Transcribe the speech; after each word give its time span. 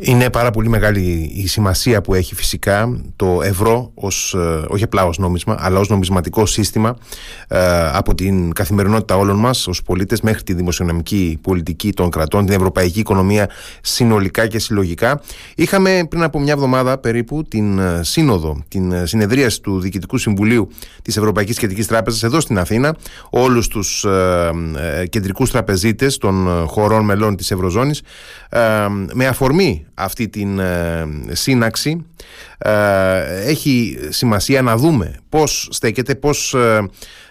Είναι 0.00 0.30
πάρα 0.30 0.50
πολύ 0.50 0.68
μεγάλη 0.68 1.30
η 1.34 1.46
σημασία 1.46 2.00
που 2.00 2.14
έχει 2.14 2.34
φυσικά 2.34 3.00
το 3.16 3.40
ευρώ 3.42 3.90
ως, 3.94 4.34
ε, 4.34 4.64
όχι 4.68 4.84
απλά 4.84 5.04
ως 5.04 5.18
νόμισμα 5.18 5.56
αλλά 5.58 5.78
ως 5.78 5.88
νομισματικό 5.88 6.46
σύστημα 6.46 6.96
ε, 7.48 7.58
από 7.92 8.14
την 8.14 8.52
καθημερινότητα 8.52 9.16
όλων 9.16 9.36
μας 9.36 9.66
ως 9.66 9.82
πολίτες 9.82 10.20
μέχρι 10.20 10.42
τη 10.42 10.54
δημοσιονομική 10.54 11.38
πολιτική 11.42 11.92
των 11.92 12.10
κρατών, 12.10 12.46
την 12.46 12.54
ευρωπαϊκή 12.54 12.98
οικονομία 12.98 13.50
συνολικά 13.80 14.46
και 14.46 14.58
συλλογικά. 14.58 15.20
Είχαμε 15.56 16.06
πριν 16.10 16.22
από 16.22 16.40
μια 16.40 16.52
εβδομάδα 16.52 16.98
περίπου 16.98 17.42
την 17.42 17.78
ε, 17.78 18.00
σύνοδο, 18.02 18.62
την 18.68 19.06
συνεδρίαση 19.06 19.60
του 19.60 19.80
Διοικητικού 19.80 20.18
Συμβουλίου 20.18 20.68
της 21.02 21.16
Ευρωπαϊκής 21.16 21.58
Κεντρικής 21.58 21.86
Τράπεζας 21.86 22.22
εδώ 22.22 22.40
στην 22.40 22.58
Αθήνα, 22.58 22.96
όλους 23.30 23.68
τους 23.68 24.04
ε, 24.04 25.06
κεντρικούς 25.08 25.50
τραπεζίτες 25.50 26.18
των 26.18 26.66
χωρών 26.66 27.04
μελών 27.04 27.36
της 27.36 27.50
Ευρωζώνης 27.50 28.02
με 29.12 29.26
αφορμή 29.26 29.83
αυτή 29.94 30.28
την 30.28 30.58
ε, 30.58 31.06
σύναξη. 31.30 32.06
Ε, 32.58 33.48
έχει 33.48 33.98
σημασία 34.08 34.62
να 34.62 34.76
δούμε 34.76 35.14
πώς 35.28 35.68
στέκεται, 35.70 36.14
πώς 36.14 36.54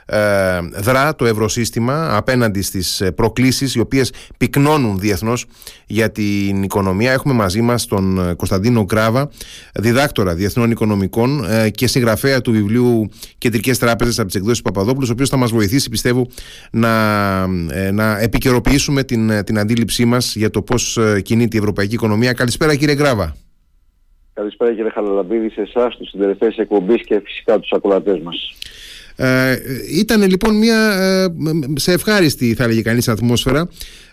ε, 0.06 0.18
ε, 0.18 0.60
δρά 0.74 1.16
το 1.16 1.26
ευρωσύστημα 1.26 2.18
απέναντι 2.18 2.62
στις 2.62 3.04
προκλήσεις 3.16 3.76
οι 3.76 3.80
οποίες 3.80 4.14
πυκνώνουν 4.38 5.00
διεθνώς 5.00 5.46
για 5.88 6.12
την 6.12 6.64
οικονομία. 6.64 7.12
Έχουμε 7.12 7.34
μαζί 7.34 7.62
μας 7.62 7.86
τον 7.86 8.36
Κωνσταντίνο 8.36 8.86
Κράβα, 8.86 9.30
διδάκτορα 9.74 10.36
διεθνών 10.36 10.72
οικονομικών 10.72 11.46
και 11.72 11.88
συγγραφέα 11.88 12.42
του 12.42 12.52
βιβλίου 12.52 13.10
Κεντρικές 13.38 13.78
Τράπεζες 13.78 14.20
από 14.20 14.28
τις 14.28 14.36
εκδόσεις 14.36 14.62
Παπαδόπουλος, 14.62 15.10
ο 15.10 15.12
οποίος 15.14 15.30
θα 15.30 15.38
μας 15.38 15.52
βοηθήσει 15.52 15.90
πιστεύω 15.90 16.28
να, 16.72 17.48
να 17.92 18.20
επικαιροποιήσουμε 18.20 19.04
την, 19.04 19.44
την 19.44 19.60
αντίληψή 19.60 20.06
μας 20.06 20.36
για 20.36 20.50
το 20.50 20.62
πώς 20.62 21.00
κινείται 21.22 21.58
η 21.58 21.60
ευρωπαϊκή 21.60 21.94
οικονομία. 21.94 22.34
Καλησπέρα 22.34 22.76
κύριε 22.76 22.96
Κράβα. 22.96 23.36
Καλησπέρα 24.34 24.74
κύριε 24.74 24.90
Χαλαλαμπίδη 24.90 25.50
σε 25.50 25.62
εσάς, 25.62 25.98
του 25.98 26.08
συντελεστές 26.08 26.58
εκπομπής 26.58 27.04
και 27.04 27.22
φυσικά 27.24 27.60
τους 27.60 27.72
ακροατές 27.72 28.20
μας. 28.20 28.54
Ε, 29.16 29.56
ήταν 29.90 30.22
λοιπόν 30.22 30.56
μια 30.58 30.92
ε, 31.00 31.28
σε 31.76 31.92
ευχάριστη 31.92 32.54
θα 32.54 32.64
έλεγε 32.64 32.82
κανείς 32.82 33.08
ατμόσφαιρα. 33.08 33.60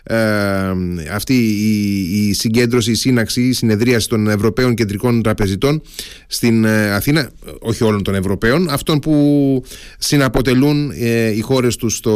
αυτή 1.13 1.33
η, 1.33 2.27
η 2.27 2.33
συγκέντρωση, 2.33 2.91
η 2.91 2.95
σύναξη, 2.95 3.41
η 3.41 3.53
συνεδρίαση 3.53 4.09
των 4.09 4.27
Ευρωπαίων 4.27 4.75
Κεντρικών 4.75 5.21
Τραπεζιτών 5.21 5.81
στην 6.27 6.65
ε, 6.65 6.91
Αθήνα, 6.91 7.29
όχι 7.59 7.83
όλων 7.83 8.03
των 8.03 8.15
Ευρωπαίων, 8.15 8.69
αυτών 8.69 8.99
που 8.99 9.63
συναποτελούν 9.97 10.91
ε, 10.99 11.29
οι 11.29 11.41
χώρες 11.41 11.75
τους 11.75 11.95
στο 11.95 12.11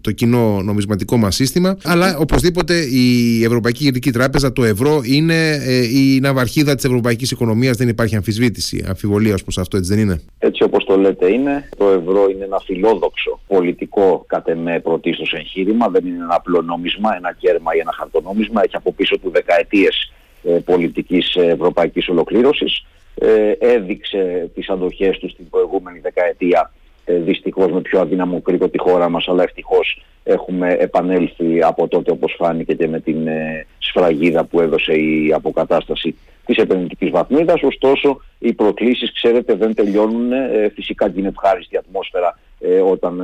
το 0.00 0.12
κοινό 0.12 0.62
νομισματικό 0.62 1.16
μας 1.16 1.34
σύστημα, 1.34 1.76
αλλά 1.84 2.16
οπωσδήποτε 2.18 2.74
η 2.74 3.44
Ευρωπαϊκή 3.44 3.84
Κεντρική 3.84 4.10
Τράπεζα, 4.10 4.52
το 4.52 4.64
ευρώ, 4.64 5.00
είναι 5.04 5.58
η 5.92 6.20
ναυαρχίδα 6.20 6.74
της 6.74 6.84
ευρωπαϊκής 6.84 7.30
οικονομίας, 7.30 7.76
δεν 7.76 7.88
υπάρχει 7.88 8.16
αμφισβήτηση, 8.16 8.84
αμφιβολία 8.88 9.34
ως 9.34 9.42
προς 9.42 9.58
αυτό, 9.58 9.76
έτσι 9.76 9.94
δεν 9.94 10.02
είναι; 10.02 10.20
Έτσι 10.38 10.62
όπως 10.62 10.84
το 10.84 10.96
λέτε 10.96 11.32
είναι, 11.32 11.68
το 11.76 11.88
ευρώ 11.88 12.28
είναι 12.30 12.44
ένα 12.44 12.58
φιλόδοξο 12.64 13.40
πολιτικό 13.46 14.24
κατ' 14.26 14.48
εμέ 14.48 14.80
πρωτίστως 14.80 15.32
εγχείρημα, 15.32 15.88
δεν 15.88 16.06
είναι 16.06 16.16
ένα 16.16 16.34
απλό 16.34 16.62
νόμισμα 16.62 16.95
ένα 17.16 17.32
κέρμα 17.38 17.74
ή 17.74 17.78
ένα 17.78 17.92
χαρτονόμισμα. 17.92 18.62
Έχει 18.64 18.76
από 18.76 18.92
πίσω 18.92 19.18
του 19.18 19.30
δεκαετίες 19.30 20.12
ε, 20.44 20.50
πολιτικής 20.50 21.36
ευρωπαϊκής 21.36 22.08
ολοκλήρωσης. 22.08 22.84
Ε, 23.14 23.52
έδειξε 23.58 24.50
τις 24.54 24.68
αντοχές 24.68 25.18
του 25.18 25.28
στην 25.28 25.48
προηγούμενη 25.48 25.98
δεκαετία 25.98 26.72
ε, 27.04 27.18
δυστυχώς 27.18 27.72
με 27.72 27.80
πιο 27.80 28.00
αδύναμο 28.00 28.40
κρίκο 28.40 28.68
τη 28.68 28.78
χώρα 28.78 29.08
μας 29.08 29.28
αλλά 29.28 29.42
ευτυχώς 29.42 30.02
έχουμε 30.24 30.72
επανέλθει 30.72 31.62
από 31.62 31.88
τότε 31.88 32.10
όπως 32.10 32.34
φάνηκε 32.38 32.74
και 32.74 32.88
με 32.88 33.00
την 33.00 33.26
ε, 33.26 33.66
σφραγίδα 33.78 34.44
που 34.44 34.60
έδωσε 34.60 34.92
η 34.92 35.32
αποκατάσταση 35.34 36.16
της 36.46 36.56
επενδυτικής 36.56 37.10
βαθμίδας 37.10 37.62
ωστόσο 37.62 38.20
οι 38.38 38.52
προκλήσεις 38.52 39.12
ξέρετε 39.12 39.54
δεν 39.54 39.74
τελειώνουν 39.74 40.32
ε, 40.32 40.70
φυσικά 40.74 41.10
και 41.10 41.18
είναι 41.18 41.28
ευχάριστη 41.28 41.76
ατμόσφαιρα 41.76 42.38
ε, 42.60 42.80
όταν 42.80 43.22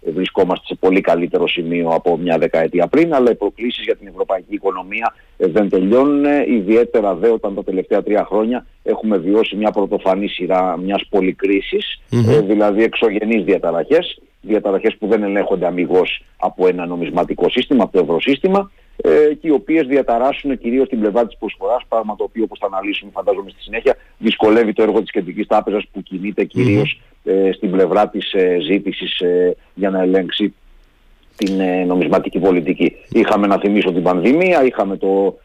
βρισκόμαστε 0.00 0.66
σε 0.66 0.74
πολύ 0.80 1.00
καλύτερο 1.00 1.48
σημείο 1.48 1.88
από 1.88 2.16
μια 2.18 2.38
δεκαετία 2.38 2.86
πριν, 2.86 3.14
αλλά 3.14 3.30
οι 3.30 3.34
προκλήσεις 3.34 3.84
για 3.84 3.96
την 3.96 4.06
ευρωπαϊκή 4.06 4.54
οικονομία 4.54 5.14
ε, 5.36 5.46
δεν 5.46 5.68
τελειώνουν, 5.68 6.24
ιδιαίτερα 6.46 7.14
δε 7.14 7.28
όταν 7.28 7.54
τα 7.54 7.64
τελευταία 7.64 8.02
τρία 8.02 8.24
χρόνια 8.24 8.66
έχουμε 8.82 9.16
βιώσει 9.16 9.56
μια 9.56 9.70
πρωτοφανή 9.70 10.28
σειρά 10.28 10.78
μιας 10.78 11.06
πολυκρίσης, 11.08 12.00
ε, 12.10 12.40
δηλαδή 12.40 12.82
εξωγενείς 12.82 13.44
διαταραχές, 13.44 14.22
διαταραχές 14.40 14.96
που 14.96 15.06
δεν 15.06 15.22
ελέγχονται 15.22 15.66
αμυγός 15.66 16.22
από 16.36 16.66
ένα 16.66 16.86
νομισματικό 16.86 17.50
σύστημα, 17.50 17.82
από 17.82 17.92
το 17.92 17.98
ευρωσύστημα, 17.98 18.70
ε, 19.02 19.34
και 19.34 19.48
οι 19.48 19.50
οποίες 19.50 19.86
διαταράσσουν 19.86 20.58
κυρίως 20.58 20.88
την 20.88 21.00
πλευρά 21.00 21.26
της 21.26 21.36
προσφοράς, 21.38 21.82
πράγμα 21.88 22.16
το 22.16 22.24
οποίο 22.24 22.42
όπως 22.44 22.58
θα 22.58 22.66
αναλύσουμε 22.66 23.10
φαντάζομαι 23.14 23.50
στη 23.50 23.62
συνέχεια 23.62 23.96
δυσκολεύει 24.18 24.72
το 24.72 24.82
έργο 24.82 25.00
της 25.00 25.10
Κεντρικής 25.10 25.46
Τράπεζας 25.46 25.84
που 25.92 26.02
κινείται 26.02 26.46
ε, 27.24 27.52
στην 27.52 27.70
πλευρά 27.70 28.08
της 28.08 28.32
ε, 28.32 28.58
ζήτησης 28.60 29.20
ε, 29.20 29.56
για 29.74 29.90
να 29.90 30.02
ελέγξει 30.02 30.54
την 31.36 31.60
ε, 31.60 31.84
νομισματική 31.84 32.38
πολιτική. 32.38 32.96
Είχαμε 33.08 33.46
να 33.46 33.58
θυμίσω 33.58 33.92
την 33.92 34.02
πανδημία, 34.02 34.64
είχαμε 34.64 34.96
το 34.96 35.38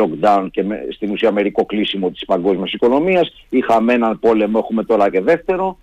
lockdown 0.00 0.46
και 0.50 0.62
με, 0.64 0.86
στην 0.90 1.10
ουσία 1.10 1.32
μερικό 1.32 1.64
κλείσιμο 1.64 2.10
της 2.10 2.24
παγκόσμιας 2.24 2.72
οικονομίας, 2.72 3.46
είχαμε 3.48 3.92
έναν 3.92 4.18
πόλεμο, 4.18 4.58
έχουμε 4.62 4.84
τώρα 4.84 5.10
και 5.10 5.20
δεύτερο, 5.20 5.78
ε, 5.78 5.81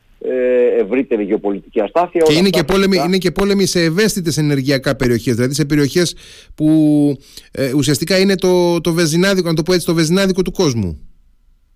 ευρύτερη 0.79 1.23
γεωπολιτική 1.23 1.81
αστάθεια. 1.81 2.21
Και 2.21 2.33
είναι 2.33 2.49
και, 2.49 2.63
πόλεμοι, 2.63 2.97
είναι 3.05 3.17
και 3.17 3.31
πόλεμοι 3.31 3.65
σε 3.65 3.83
ευαίσθητες 3.83 4.37
ενεργειακά 4.37 4.95
περιοχές, 4.95 5.35
δηλαδή 5.35 5.53
σε 5.53 5.65
περιοχές 5.65 6.15
που 6.55 6.67
ε, 7.51 7.73
ουσιαστικά 7.73 8.19
είναι 8.19 8.35
το, 8.35 8.81
το 8.81 8.93
βεζινάδικο, 8.93 9.49
αν 9.49 9.55
το 9.55 9.63
πω 9.63 9.73
έτσι, 9.73 9.85
το 9.85 9.93
βεζινάδικο 9.93 10.41
του 10.41 10.51
κόσμου. 10.51 11.09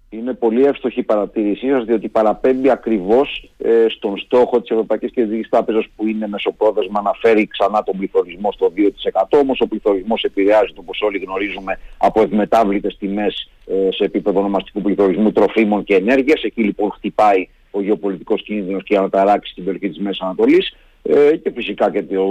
Είναι 0.09 0.33
πολύ 0.33 0.63
εύστοχη 0.63 0.99
η 0.99 1.03
παρατήρησή 1.03 1.69
σας, 1.69 1.85
διότι 1.85 2.09
παραπέμπει 2.09 2.69
ακριβώς 2.69 3.49
ε, 3.57 3.85
στον 3.89 4.17
στόχο 4.17 4.61
της 4.61 4.69
Ευρωπαϊκής 4.69 5.11
Κεντρικής 5.11 5.49
Τράπεζας 5.49 5.85
που 5.95 6.07
είναι 6.07 6.27
μεσοπρόθεσμα 6.27 7.01
να 7.01 7.11
φέρει 7.21 7.47
ξανά 7.47 7.83
τον 7.83 7.97
πληθωρισμό 7.97 8.51
στο 8.51 8.73
2%. 8.75 9.39
Όμως 9.39 9.59
ο 9.61 9.67
πληθωρισμός 9.67 10.23
επηρεάζεται, 10.23 10.79
όπως 10.79 11.01
όλοι 11.01 11.17
γνωρίζουμε, 11.17 11.79
από 11.97 12.21
ευμετάβλητες 12.21 12.97
τιμές 12.97 13.49
ε, 13.65 13.91
σε 13.91 14.03
επίπεδο 14.03 14.39
ονομαστικού 14.39 14.81
πληθωρισμού 14.81 15.31
τροφίμων 15.31 15.83
και 15.83 15.95
ενέργειας. 15.95 16.43
Εκεί 16.43 16.63
λοιπόν 16.63 16.91
χτυπάει 16.91 17.47
ο 17.73 17.81
γεωπολιτικός 17.81 18.43
κίνδυνος 18.43 18.83
και 18.83 18.93
η 18.93 18.97
αναταράξη 18.97 19.51
στην 19.51 19.63
περιοχή 19.63 19.89
της 19.89 19.99
Μέσης 19.99 20.21
Ανατολής 20.21 20.75
ε, 21.03 21.35
και 21.35 21.51
φυσικά 21.55 21.91
και 21.91 22.03
το, 22.03 22.25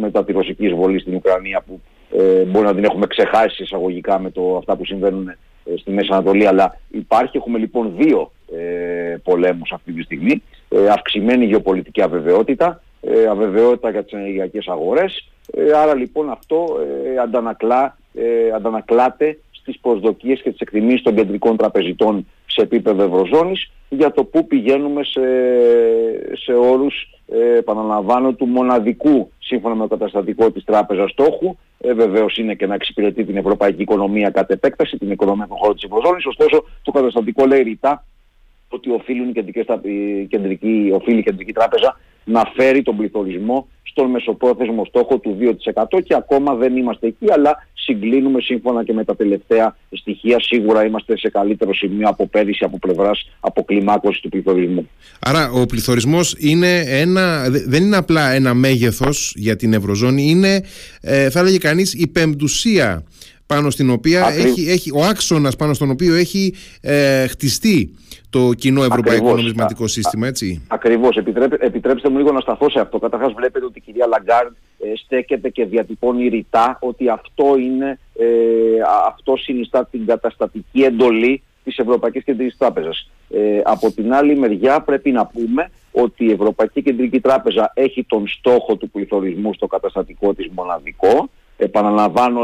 μετά 0.00 0.24
τη 0.24 0.32
ρωσική 0.32 0.66
εισβολή 0.66 1.00
στην 1.00 1.14
Ουκρανία 1.14 1.62
που 1.66 1.80
ε, 2.18 2.42
μπορεί 2.42 2.64
να 2.64 2.74
την 2.74 2.84
έχουμε 2.84 3.06
ξεχάσει 3.06 3.62
εισαγωγικά 3.62 4.18
με 4.18 4.30
το, 4.30 4.56
αυτά 4.56 4.76
που 4.76 4.84
συμβαίνουν 4.84 5.28
ε, 5.28 5.36
στη 5.76 5.90
Μέση 5.90 6.08
Ανατολή 6.12 6.46
αλλά 6.46 6.80
υπάρχει. 6.90 7.36
Έχουμε 7.36 7.58
λοιπόν 7.58 7.94
δύο 7.96 8.32
ε, 8.56 9.16
πολέμους 9.22 9.72
αυτή 9.72 9.92
τη 9.92 10.02
στιγμή. 10.02 10.42
Ε, 10.68 10.88
αυξημένη 10.88 11.44
γεωπολιτική 11.44 12.02
αβεβαιότητα, 12.02 12.82
ε, 13.00 13.26
αβεβαιότητα 13.26 13.90
για 13.90 14.04
τις 14.04 14.12
ενεργειακές 14.12 14.66
αγορές. 14.66 15.28
Ε, 15.52 15.72
άρα 15.72 15.94
λοιπόν 15.94 16.30
αυτό 16.30 16.76
ε, 17.04 17.18
αντανακλά, 17.18 17.98
ε, 18.14 18.50
αντανακλάται 18.54 19.38
στις 19.50 19.78
προσδοκίες 19.78 20.40
και 20.42 20.50
τις 20.50 20.60
εκτιμήσεις 20.60 21.02
των 21.02 21.14
κεντρικών 21.14 21.56
τραπεζιτών 21.56 22.26
σε 22.58 22.64
επίπεδο 22.64 23.02
Ευρωζώνης 23.02 23.70
για 23.88 24.12
το 24.12 24.24
πού 24.24 24.46
πηγαίνουμε 24.46 25.04
σε, 25.04 25.20
σε 26.44 26.52
όρους, 26.52 27.20
ε, 27.28 27.56
επαναλαμβάνω, 27.56 28.32
του 28.32 28.46
μοναδικού 28.46 29.30
σύμφωνα 29.38 29.74
με 29.74 29.88
το 29.88 29.96
καταστατικό 29.96 30.50
της 30.50 30.64
τράπεζας 30.64 31.10
στόχου. 31.10 31.56
Ε, 31.80 31.92
βεβαίως 31.92 32.36
είναι 32.36 32.54
και 32.54 32.66
να 32.66 32.74
εξυπηρετεί 32.74 33.24
την 33.24 33.36
ευρωπαϊκή 33.36 33.82
οικονομία 33.82 34.30
κατ' 34.30 34.50
επέκταση, 34.50 34.98
την 34.98 35.10
οικονομία 35.10 35.46
των 35.46 35.56
χώρων 35.56 35.74
της 35.74 35.84
Ευρωζώνης. 35.84 36.26
Ωστόσο, 36.26 36.64
το 36.82 36.90
καταστατικό 36.90 37.46
λέει 37.46 37.62
ρητά 37.62 38.04
ότι 38.68 38.90
οφείλουν 38.90 39.28
οι 39.28 39.32
η 39.82 40.26
κεντρική, 40.26 40.90
οφείλει 40.92 41.18
η 41.18 41.22
Κεντρική 41.22 41.52
Τράπεζα 41.52 42.00
να 42.24 42.42
φέρει 42.56 42.82
τον 42.82 42.96
πληθωρισμό 42.96 43.68
στον 43.82 44.10
μεσοπρόθεσμο 44.10 44.84
στόχο 44.84 45.18
του 45.18 45.38
2% 45.40 45.84
και 46.04 46.14
ακόμα 46.14 46.54
δεν 46.54 46.76
είμαστε 46.76 47.06
εκεί, 47.06 47.32
αλλά 47.32 47.66
συγκλίνουμε 47.74 48.40
σύμφωνα 48.40 48.84
και 48.84 48.92
με 48.92 49.04
τα 49.04 49.16
τελευταία 49.16 49.76
στοιχεία. 49.90 50.36
Σίγουρα 50.40 50.84
είμαστε 50.84 51.18
σε 51.18 51.30
καλύτερο 51.30 51.74
σημείο 51.74 52.08
από 52.08 52.26
πέρυσι 52.26 52.64
από 52.64 52.78
πλευράς 52.78 53.30
αποκλιμάκωσης 53.40 54.20
του 54.20 54.28
πληθωρισμού. 54.28 54.88
Άρα, 55.20 55.50
ο 55.50 55.66
πληθωρισμός 55.66 56.34
είναι 56.38 56.78
ένα, 56.80 57.48
δεν 57.66 57.82
είναι 57.82 57.96
απλά 57.96 58.30
ένα 58.32 58.54
μέγεθος 58.54 59.34
για 59.36 59.56
την 59.56 59.72
Ευρωζώνη, 59.72 60.22
είναι, 60.22 60.64
ε, 61.00 61.30
θα 61.30 61.40
έλεγε 61.40 61.58
κανείς, 61.58 61.94
η 61.94 62.06
πεμπτουσία 62.06 63.04
πάνω 63.46 63.70
στην 63.70 63.90
οποία 63.90 64.28
έχει, 64.36 64.68
έχει, 64.68 64.90
ο 64.94 65.04
άξονας 65.04 65.56
πάνω 65.56 65.74
στον 65.74 65.90
οποίο 65.90 66.14
έχει 66.14 66.54
ε, 66.80 67.26
χτιστεί 67.26 67.94
το 68.30 68.52
κοινό 68.52 68.82
ευρωπαϊκό 68.82 69.24
Ακριβώς. 69.24 69.40
νομισματικό 69.40 69.86
σύστημα, 69.86 70.26
έτσι. 70.26 70.66
Ακριβώς. 70.68 71.16
επιτρέψτε 71.58 72.08
μου 72.08 72.16
λίγο 72.16 72.32
να 72.32 72.40
σταθώ 72.40 72.70
σε 72.70 72.80
αυτό. 72.80 72.98
Καταρχάς 72.98 73.32
βλέπετε 73.32 73.64
ότι 73.64 73.78
η 73.78 73.80
κυρία 73.80 74.06
Λαγκάρντ 74.06 74.52
ε, 74.78 74.92
στέκεται 74.96 75.48
και 75.48 75.64
διατυπώνει 75.64 76.28
ρητά 76.28 76.78
ότι 76.80 77.08
αυτό, 77.08 77.56
είναι, 77.58 77.98
ε, 78.18 78.26
αυτό 79.06 79.36
συνιστά 79.36 79.86
την 79.90 80.06
καταστατική 80.06 80.82
εντολή 80.82 81.42
της 81.64 81.78
Ευρωπαϊκής 81.78 82.24
Κεντρικής 82.24 82.56
Τράπεζας. 82.56 83.10
Ε, 83.30 83.60
από 83.64 83.92
την 83.92 84.14
άλλη 84.14 84.36
μεριά 84.36 84.80
πρέπει 84.80 85.10
να 85.10 85.26
πούμε 85.26 85.70
ότι 85.92 86.24
η 86.24 86.30
Ευρωπαϊκή 86.30 86.82
Κεντρική 86.82 87.20
Τράπεζα 87.20 87.72
έχει 87.74 88.04
τον 88.04 88.28
στόχο 88.28 88.76
του 88.76 88.90
πληθωρισμού 88.90 89.54
στο 89.54 89.66
καταστατικό 89.66 90.34
της 90.34 90.48
μοναδικό 90.54 91.28
επαναλαμβάνω 91.56 92.40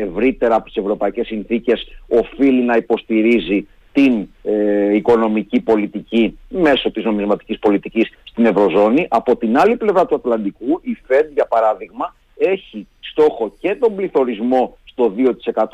ευρύτερα 0.00 0.54
από 0.54 0.64
τις 0.64 0.76
ευρωπαϊκές 0.76 1.26
συνθήκες 1.26 1.86
οφείλει 2.08 2.62
να 2.62 2.76
υποστηρίζει 2.76 3.66
την 3.92 4.28
ε, 4.42 4.94
οικονομική 4.94 5.60
πολιτική 5.60 6.38
μέσω 6.48 6.90
της 6.90 7.04
νομισματικής 7.04 7.58
πολιτικής 7.58 8.10
στην 8.24 8.46
Ευρωζώνη. 8.46 9.06
Από 9.10 9.36
την 9.36 9.58
άλλη 9.58 9.76
πλευρά 9.76 10.06
του 10.06 10.14
Ατλαντικού 10.14 10.80
η 10.82 10.98
ΦΕΔ 11.06 11.32
για 11.34 11.46
παράδειγμα 11.46 12.14
έχει 12.36 12.86
στόχο 13.00 13.54
και 13.60 13.76
τον 13.80 13.96
πληθωρισμό 13.96 14.76
στο 14.84 15.14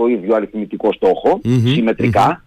2% 0.07 0.11
ίδιο 0.11 0.35
αριθμητικό 0.35 0.91
συμμετρικα 1.75 2.45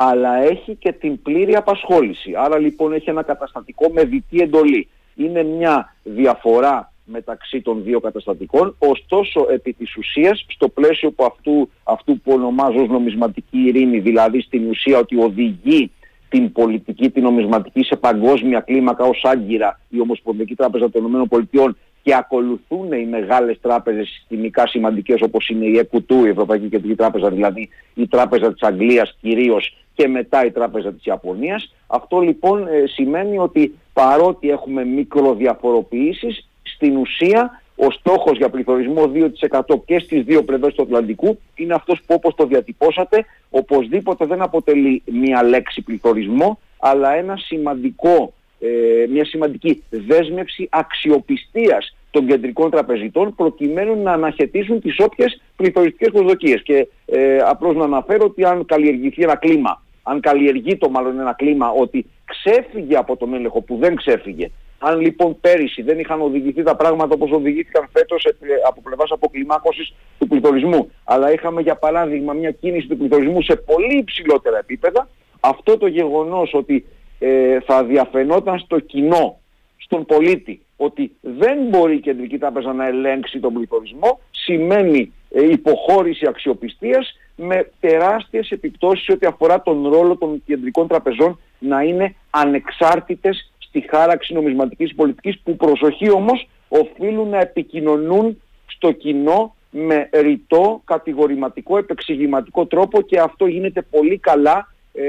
αλλά 0.00 0.36
έχει 0.36 0.74
και 0.74 0.92
την 0.92 1.22
πλήρη 1.22 1.54
απασχόληση. 1.54 2.32
Άρα 2.36 2.58
λοιπόν 2.58 2.92
έχει 2.92 3.10
ένα 3.10 3.22
καταστατικό 3.22 3.90
με 3.92 4.04
διτή 4.04 4.40
εντολή. 4.40 4.88
Είναι 5.14 5.42
μια 5.42 5.94
διαφορά 6.02 6.92
μεταξύ 7.10 7.60
των 7.60 7.82
δύο 7.82 8.00
καταστατικών, 8.00 8.76
ωστόσο 8.78 9.46
επί 9.50 9.72
της 9.72 9.96
ουσίας 9.96 10.44
στο 10.48 10.68
πλαίσιο 10.68 11.10
που 11.10 11.24
αυτού, 11.24 11.70
αυτού 11.82 12.20
που 12.20 12.32
ονομάζω 12.32 12.82
ως 12.82 12.88
νομισματική 12.88 13.58
ειρήνη, 13.58 13.98
δηλαδή 13.98 14.40
στην 14.40 14.68
ουσία 14.68 14.98
ότι 14.98 15.16
οδηγεί 15.22 15.90
την 16.28 16.52
πολιτική, 16.52 17.10
την 17.10 17.22
νομισματική 17.22 17.84
σε 17.84 17.96
παγκόσμια 17.96 18.60
κλίμακα 18.60 19.04
ως 19.04 19.20
άγκυρα 19.24 19.80
η 19.88 20.00
Ομοσπονδιακή 20.00 20.54
Τράπεζα 20.54 20.90
των 20.90 21.28
ΗΠΑ 21.30 21.74
και 22.02 22.14
ακολουθούν 22.14 22.92
οι 22.92 23.06
μεγάλες 23.06 23.60
τράπεζες 23.60 24.08
συστημικά 24.08 24.66
σημαντικές 24.66 25.20
όπως 25.20 25.48
είναι 25.48 25.64
η 25.64 25.78
ΕΚΟΥΤΟΥ, 25.78 26.24
η 26.24 26.28
Ευρωπαϊκή 26.28 26.68
Κεντρική 26.68 26.94
Τράπεζα, 26.94 27.30
δηλαδή 27.30 27.68
η 27.94 28.06
Τράπεζα 28.08 28.52
της 28.52 28.62
Αγγλίας 28.62 29.16
κυρίως 29.20 29.76
και 29.94 30.08
μετά 30.08 30.44
η 30.44 30.50
Τράπεζα 30.50 30.92
της 30.92 31.04
Ιαπωνίας. 31.04 31.74
Αυτό 31.86 32.20
λοιπόν 32.20 32.66
ε, 32.66 32.86
σημαίνει 32.86 33.38
ότι 33.38 33.78
παρότι 33.92 34.50
έχουμε 34.50 34.84
μικροδιαφοροποιήσεις, 34.84 36.47
στην 36.78 36.96
ουσία 36.96 37.62
ο 37.76 37.90
στόχος 37.90 38.36
για 38.36 38.48
πληθωρισμό 38.48 39.12
2% 39.14 39.80
και 39.84 39.98
στις 39.98 40.22
δύο 40.22 40.44
πλευρές 40.44 40.74
του 40.74 40.82
Ατλαντικού 40.82 41.38
είναι 41.54 41.74
αυτός 41.74 41.98
που 42.06 42.14
όπως 42.14 42.34
το 42.34 42.46
διατυπώσατε 42.46 43.24
οπωσδήποτε 43.50 44.26
δεν 44.26 44.42
αποτελεί 44.42 45.02
μία 45.06 45.42
λέξη 45.42 45.82
πληθωρισμό 45.82 46.58
αλλά 46.78 47.14
ένα 47.14 47.36
σημαντικό, 47.36 48.32
ε, 48.60 48.68
μια 49.10 49.24
σημαντική 49.24 49.82
δέσμευση 49.90 50.68
αξιοπιστίας 50.70 51.96
των 52.10 52.26
κεντρικών 52.26 52.70
τραπεζιτών 52.70 53.34
προκειμένου 53.34 54.02
να 54.02 54.12
αναχαιτήσουν 54.12 54.80
τις 54.80 54.96
όποιες 54.98 55.40
πληθωριστικές 55.56 56.10
προσδοκίες. 56.12 56.62
Και 56.62 56.88
ε, 57.06 57.36
απλώς 57.36 57.76
να 57.76 57.84
αναφέρω 57.84 58.24
ότι 58.24 58.44
αν 58.44 58.64
καλλιεργηθεί 58.64 59.22
ένα 59.22 59.36
κλίμα, 59.36 59.82
αν 60.02 60.20
καλλιεργεί 60.20 60.76
το 60.76 60.90
μάλλον 60.90 61.20
ένα 61.20 61.32
κλίμα 61.32 61.70
ότι 61.70 62.06
ξέφυγε 62.24 62.96
από 62.96 63.16
τον 63.16 63.34
έλεγχο 63.34 63.60
που 63.60 63.76
δεν 63.76 63.94
ξέφυγε 63.96 64.50
αν 64.78 65.00
λοιπόν 65.00 65.40
πέρυσι 65.40 65.82
δεν 65.82 65.98
είχαν 65.98 66.20
οδηγηθεί 66.20 66.62
τα 66.62 66.76
πράγματα 66.76 67.14
όπως 67.14 67.30
οδηγήθηκαν 67.30 67.88
φέτος 67.92 68.26
από 68.68 68.80
πλευράς 68.80 69.10
αποκλιμάκωσης 69.10 69.94
του 70.18 70.26
πληθωρισμού, 70.26 70.90
αλλά 71.04 71.32
είχαμε 71.32 71.60
για 71.60 71.76
παράδειγμα 71.76 72.32
μια 72.32 72.50
κίνηση 72.50 72.86
του 72.86 72.96
πληθωρισμού 72.96 73.42
σε 73.42 73.56
πολύ 73.56 73.96
υψηλότερα 73.98 74.58
επίπεδα, 74.58 75.08
αυτό 75.40 75.78
το 75.78 75.86
γεγονός 75.86 76.50
ότι 76.54 76.86
ε, 77.18 77.60
θα 77.60 77.84
διαφαινόταν 77.84 78.58
στο 78.58 78.78
κοινό, 78.78 79.40
στον 79.76 80.04
πολίτη, 80.04 80.62
ότι 80.76 81.16
δεν 81.20 81.58
μπορεί 81.68 81.94
η 81.94 82.00
Κεντρική 82.00 82.38
Τράπεζα 82.38 82.72
να 82.72 82.86
ελέγξει 82.86 83.40
τον 83.40 83.52
πληθωρισμό, 83.52 84.20
σημαίνει 84.30 85.12
ε, 85.30 85.50
υποχώρηση 85.50 86.26
αξιοπιστίας 86.26 87.16
με 87.36 87.70
τεράστιες 87.80 88.50
επιπτώσεις 88.50 89.08
ό,τι 89.08 89.26
αφορά 89.26 89.62
τον 89.62 89.88
ρόλο 89.88 90.16
των 90.16 90.42
κεντρικών 90.46 90.88
τραπεζών 90.88 91.40
να 91.58 91.82
είναι 91.82 92.14
ανεξάρτητες 92.30 93.52
στη 93.68 93.84
χάραξη 93.90 94.32
νομισματικής 94.32 94.94
πολιτικής 94.94 95.38
που 95.38 95.56
προσοχή 95.56 96.10
όμως 96.10 96.48
οφείλουν 96.68 97.28
να 97.28 97.40
επικοινωνούν 97.40 98.42
στο 98.66 98.92
κοινό 98.92 99.54
με 99.70 100.08
ρητό, 100.12 100.82
κατηγορηματικό, 100.84 101.78
επεξηγηματικό 101.78 102.66
τρόπο 102.66 103.02
και 103.02 103.20
αυτό 103.20 103.46
γίνεται 103.46 103.82
πολύ 103.82 104.18
καλά 104.18 104.68
ε, 104.92 105.04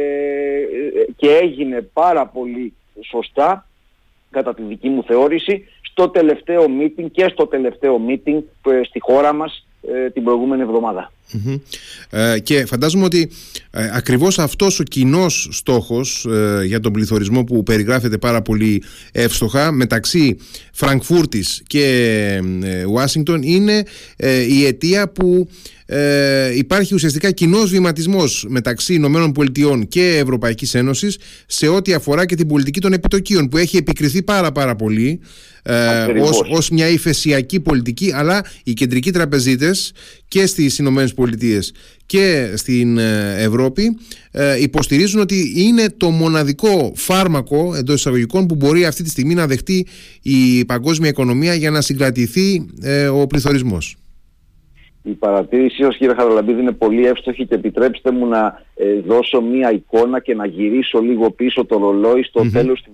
και 1.15 1.37
έγινε 1.41 1.81
πάρα 1.81 2.25
πολύ 2.25 2.73
σωστά 3.09 3.67
κατά 4.29 4.53
τη 4.53 4.61
δική 4.61 4.89
μου 4.89 5.03
θεώρηση 5.03 5.65
στο 5.81 6.09
τελευταίο 6.09 6.65
meeting 6.79 7.05
και 7.11 7.27
στο 7.31 7.47
τελευταίο 7.47 8.01
meeting 8.07 8.43
ε, 8.71 8.83
στη 8.83 8.99
χώρα 8.99 9.33
μας 9.33 9.67
ε, 9.93 10.09
την 10.09 10.23
προηγούμενη 10.23 10.63
ε, 12.09 12.39
και 12.39 12.65
φαντάζομαι 12.65 13.03
ότι 13.05 13.29
ε, 13.71 13.89
ακριβώς 13.93 14.39
αυτός 14.39 14.79
ο 14.79 14.83
κοινός 14.83 15.47
στόχος 15.51 16.25
ε, 16.29 16.65
για 16.65 16.79
τον 16.79 16.91
πληθωρισμό 16.91 17.43
που 17.43 17.63
περιγράφεται 17.63 18.17
πάρα 18.17 18.41
πολύ 18.41 18.83
εύστοχα 19.11 19.71
μεταξύ 19.71 20.37
Φραγκφούρτης 20.73 21.61
και 21.67 21.83
ε, 22.63 22.85
Ουάσιγκτον 22.85 23.41
είναι 23.43 23.83
η 24.47 24.65
αιτία 24.65 25.09
που 25.09 25.47
ε, 25.91 26.57
υπάρχει 26.57 26.93
ουσιαστικά 26.93 27.31
κοινός 27.31 27.69
βηματισμός 27.69 28.45
μεταξύ 28.49 28.93
Ηνωμένων 28.93 29.31
Πολιτειών 29.31 29.87
και 29.87 30.17
Ευρωπαϊκής 30.17 30.73
Ένωσης 30.73 31.17
σε 31.45 31.67
ό,τι 31.67 31.93
αφορά 31.93 32.25
και 32.25 32.35
την 32.35 32.47
πολιτική 32.47 32.79
των 32.79 32.93
επιτοκίων 32.93 33.49
που 33.49 33.57
έχει 33.57 33.77
επικριθεί 33.77 34.23
πάρα 34.23 34.51
πάρα 34.51 34.75
πολύ 34.75 35.19
ε, 35.63 36.05
ως, 36.21 36.41
ως 36.49 36.69
μια 36.69 36.87
ηφαισιακή 36.89 37.59
πολιτική 37.59 38.11
αλλά 38.13 38.45
οι 38.63 38.73
κεντρικοί 38.73 39.11
τραπεζίτες 39.11 39.91
και 40.29 40.45
στις 40.45 40.77
Ηνωμένες 40.77 41.13
Πολιτείες 41.13 41.73
και 42.05 42.53
στην 42.55 42.97
ε, 42.97 43.35
Ευρώπη 43.37 43.97
ε, 44.31 44.61
υποστηρίζουν 44.61 45.21
ότι 45.21 45.53
είναι 45.55 45.89
το 45.97 46.09
μοναδικό 46.09 46.91
φάρμακο 46.95 47.75
εντός 47.75 47.95
εισαγωγικών 47.95 48.45
που 48.47 48.55
μπορεί 48.55 48.85
αυτή 48.85 49.03
τη 49.03 49.09
στιγμή 49.09 49.33
να 49.33 49.47
δεχτεί 49.47 49.87
η 50.21 50.65
παγκόσμια 50.65 51.09
οικονομία 51.09 51.53
για 51.53 51.71
να 51.71 51.81
συγκρατηθεί 51.81 52.65
ε, 52.81 53.07
ο 53.07 53.27
πληθωρισμός. 53.27 53.95
Η 55.09 55.13
παρατήρησή 55.13 55.83
σας 55.83 55.95
κύριε 55.97 56.13
Χαραλαμπίδη 56.13 56.61
είναι 56.61 56.71
πολύ 56.71 57.05
εύστοχη 57.05 57.45
και 57.45 57.55
επιτρέψτε 57.55 58.11
μου 58.11 58.25
να 58.27 58.63
ε, 58.75 58.99
δώσω 58.99 59.41
μία 59.41 59.71
εικόνα 59.71 60.19
και 60.19 60.35
να 60.35 60.45
γυρίσω 60.45 60.99
λίγο 60.99 61.31
πίσω 61.31 61.65
το 61.65 61.77
ρολόι 61.77 62.23
στο 62.23 62.41
mm 62.41 62.49
τέλος 62.51 62.81
του 62.81 62.91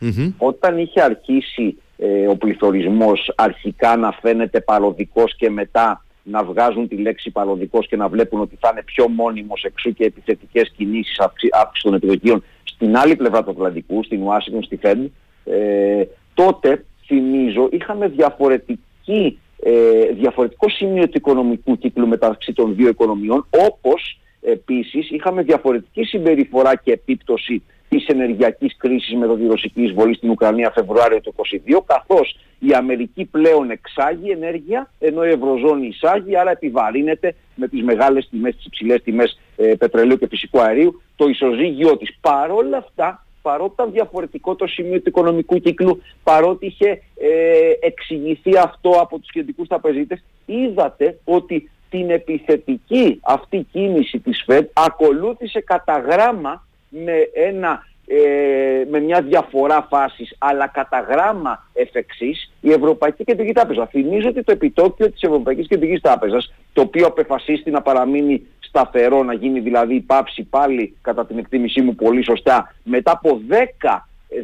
2021. 0.00 0.32
Όταν 0.38 0.78
είχε 0.78 1.02
αρχίσει 1.02 1.76
ε, 1.96 2.26
ο 2.26 2.36
πληθωρισμός 2.36 3.32
αρχικά 3.36 3.96
να 3.96 4.12
φαίνεται 4.12 4.60
παροδικός 4.60 5.36
και 5.36 5.50
μετά 5.50 6.04
να 6.22 6.44
βγάζουν 6.44 6.88
τη 6.88 6.96
λέξη 6.96 7.30
παροδικός 7.30 7.86
και 7.86 7.96
να 7.96 8.08
βλέπουν 8.08 8.40
ότι 8.40 8.56
θα 8.60 8.68
είναι 8.72 8.82
πιο 8.82 9.08
μόνιμος 9.08 9.62
εξού 9.64 9.92
και 9.92 10.04
επιθετικές 10.04 10.72
κινήσεις 10.76 11.18
αύξηση 11.50 11.82
των 11.82 11.94
επιτοκίων 11.94 12.44
στην 12.64 12.96
άλλη 12.96 13.16
πλευρά 13.16 13.44
του 13.44 13.50
Ατλαντικού, 13.50 14.04
στην 14.04 14.22
Ουάσιγκτον, 14.22 14.62
στη 14.62 14.76
Φέντ, 14.76 15.06
ε, 15.44 16.02
τότε 16.34 16.84
θυμίζω 17.06 17.68
είχαμε 17.70 18.08
διαφορετική 18.08 19.38
ε, 19.62 20.12
διαφορετικό 20.12 20.68
σημείο 20.68 21.04
του 21.04 21.16
οικονομικού 21.16 21.78
κύκλου 21.78 22.08
μεταξύ 22.08 22.52
των 22.52 22.74
δύο 22.74 22.88
οικονομιών, 22.88 23.46
όπως 23.68 24.20
επίσης 24.40 25.10
είχαμε 25.10 25.42
διαφορετική 25.42 26.04
συμπεριφορά 26.04 26.76
και 26.76 26.92
επίπτωση 26.92 27.62
της 27.88 28.06
ενεργειακής 28.06 28.76
κρίσης 28.76 29.14
με 29.14 29.36
τη 29.36 29.46
ρωσική 29.46 29.82
εισβολή 29.82 30.14
στην 30.14 30.30
Ουκρανία 30.30 30.70
Φεβρουάριο 30.74 31.20
του 31.20 31.34
2022, 31.36 31.82
καθώς 31.86 32.36
η 32.58 32.72
Αμερική 32.74 33.24
πλέον 33.24 33.70
εξάγει 33.70 34.30
ενέργεια, 34.30 34.90
ενώ 34.98 35.24
η 35.24 35.28
Ευρωζώνη 35.28 35.86
εισάγει, 35.86 36.36
άρα 36.36 36.50
επιβαρύνεται 36.50 37.34
με 37.54 37.68
τις 37.68 37.82
μεγάλες 37.82 38.28
τιμές, 38.30 38.56
τις 38.56 38.64
υψηλές 38.64 39.02
τιμές 39.02 39.40
ε, 39.56 39.74
πετρελαίου 39.78 40.16
και 40.16 40.26
φυσικού 40.26 40.60
αερίου, 40.60 41.02
το 41.16 41.28
ισοζύγιο 41.28 41.96
της. 41.96 42.16
Παρόλα 42.20 42.76
αυτά, 42.76 43.26
παρότι 43.42 43.72
ήταν 43.72 43.92
διαφορετικό 43.92 44.54
το 44.54 44.66
σημείο 44.66 44.96
του 44.96 45.08
οικονομικού 45.08 45.58
κύκλου, 45.58 46.02
παρότι 46.22 46.66
είχε 46.66 46.88
ε, 47.16 47.72
εξηγηθεί 47.80 48.56
αυτό 48.56 48.90
από 48.90 49.18
τους 49.18 49.30
κεντρικούς 49.30 49.68
τραπεζίτες, 49.68 50.24
είδατε 50.46 51.18
ότι 51.24 51.70
την 51.90 52.10
επιθετική 52.10 53.20
αυτή 53.22 53.66
κίνηση 53.72 54.18
της 54.18 54.42
ΦΕΔ 54.46 54.64
ακολούθησε 54.72 55.60
κατά 55.60 55.98
γράμμα 55.98 56.66
με, 56.88 57.12
ένα, 57.34 57.86
ε, 58.06 58.84
με 58.90 59.00
μια 59.00 59.22
διαφορά 59.22 59.86
φάσης, 59.90 60.34
αλλά 60.38 60.66
κατά 60.66 61.00
γράμμα 61.00 61.66
εφ' 61.72 61.94
εξής, 61.94 62.52
η 62.60 62.72
Ευρωπαϊκή 62.72 63.24
Κεντρική 63.24 63.52
Τράπεζα. 63.52 63.86
Θυμίζω 63.86 64.28
ότι 64.28 64.42
το 64.42 64.52
επιτόκιο 64.52 65.10
της 65.10 65.22
Ευρωπαϊκής 65.22 65.66
Κεντρικής 65.66 66.00
Τράπεζας, 66.00 66.52
το 66.72 66.80
οποίο 66.80 67.06
απεφασίστη 67.06 67.70
να 67.70 67.82
παραμείνει 67.82 68.46
σταθερό, 68.70 69.22
να 69.22 69.34
γίνει 69.34 69.60
δηλαδή 69.60 69.94
η 69.94 70.00
πάυση 70.00 70.42
πάλι 70.42 70.96
κατά 71.02 71.26
την 71.26 71.38
εκτίμησή 71.38 71.80
μου 71.80 71.94
πολύ 71.94 72.24
σωστά 72.24 72.74
μετά 72.84 73.10
από 73.10 73.40
10 73.88 73.98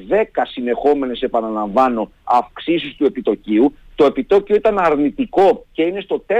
10 0.09 0.25
συνεχόμενες 0.50 1.21
επαναλαμβάνω 1.21 2.11
αυξήσεις 2.25 2.95
του 2.97 3.04
επιτοκίου. 3.04 3.75
Το 3.95 4.04
επιτόκιο 4.04 4.54
ήταν 4.54 4.78
αρνητικό 4.78 5.66
και 5.73 5.83
είναι 5.83 6.00
στο 6.00 6.25
4% 6.26 6.33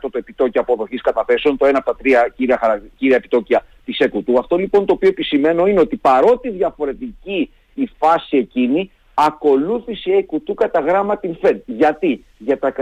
το 0.00 0.18
επιτόκιο 0.18 0.60
αποδοχής 0.60 1.00
καταθέσεων, 1.00 1.56
το 1.56 1.66
ένα 1.66 1.78
από 1.78 1.90
τα 1.90 1.96
τρία 1.96 2.32
κύρια, 2.36 2.82
κύρια 2.96 3.16
επιτόκια 3.16 3.64
της 3.84 3.98
ΕΚΟΥΤΟΥ. 3.98 4.36
Αυτό 4.38 4.56
λοιπόν 4.56 4.86
το 4.86 4.92
οποίο 4.92 5.08
επισημαίνω 5.08 5.66
είναι 5.66 5.80
ότι 5.80 5.96
παρότι 5.96 6.50
διαφορετική 6.50 7.50
η 7.74 7.90
φάση 7.98 8.36
εκείνη, 8.36 8.90
ακολούθησε 9.26 10.10
η 10.10 10.24
κουτού 10.24 10.54
κατά 10.54 10.80
γράμμα 10.80 11.18
την 11.18 11.36
ΦΕΔ. 11.40 11.56
Γιατί; 11.66 12.24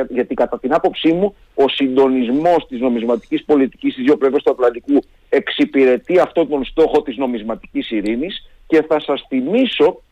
γιατί 0.09 0.35
κατά 0.35 0.59
την 0.59 0.75
άποψή 0.75 1.13
μου 1.13 1.35
ο 1.55 1.69
συντονισμός 1.69 2.67
της 2.69 2.81
νομισματικής 2.81 3.45
πολιτικής 3.45 3.93
στις 3.93 4.05
δύο 4.05 4.17
πλευρές 4.17 4.43
του 4.43 4.51
Ατλαντικού 4.51 4.99
εξυπηρετεί 5.29 6.19
αυτόν 6.19 6.49
τον 6.49 6.65
στόχο 6.65 7.03
της 7.03 7.17
νομισματικής 7.17 7.91
ειρήνης 7.91 8.49
και 8.67 8.83
θα 8.83 9.01
σας 9.01 9.25
θυμίσω 9.29 10.03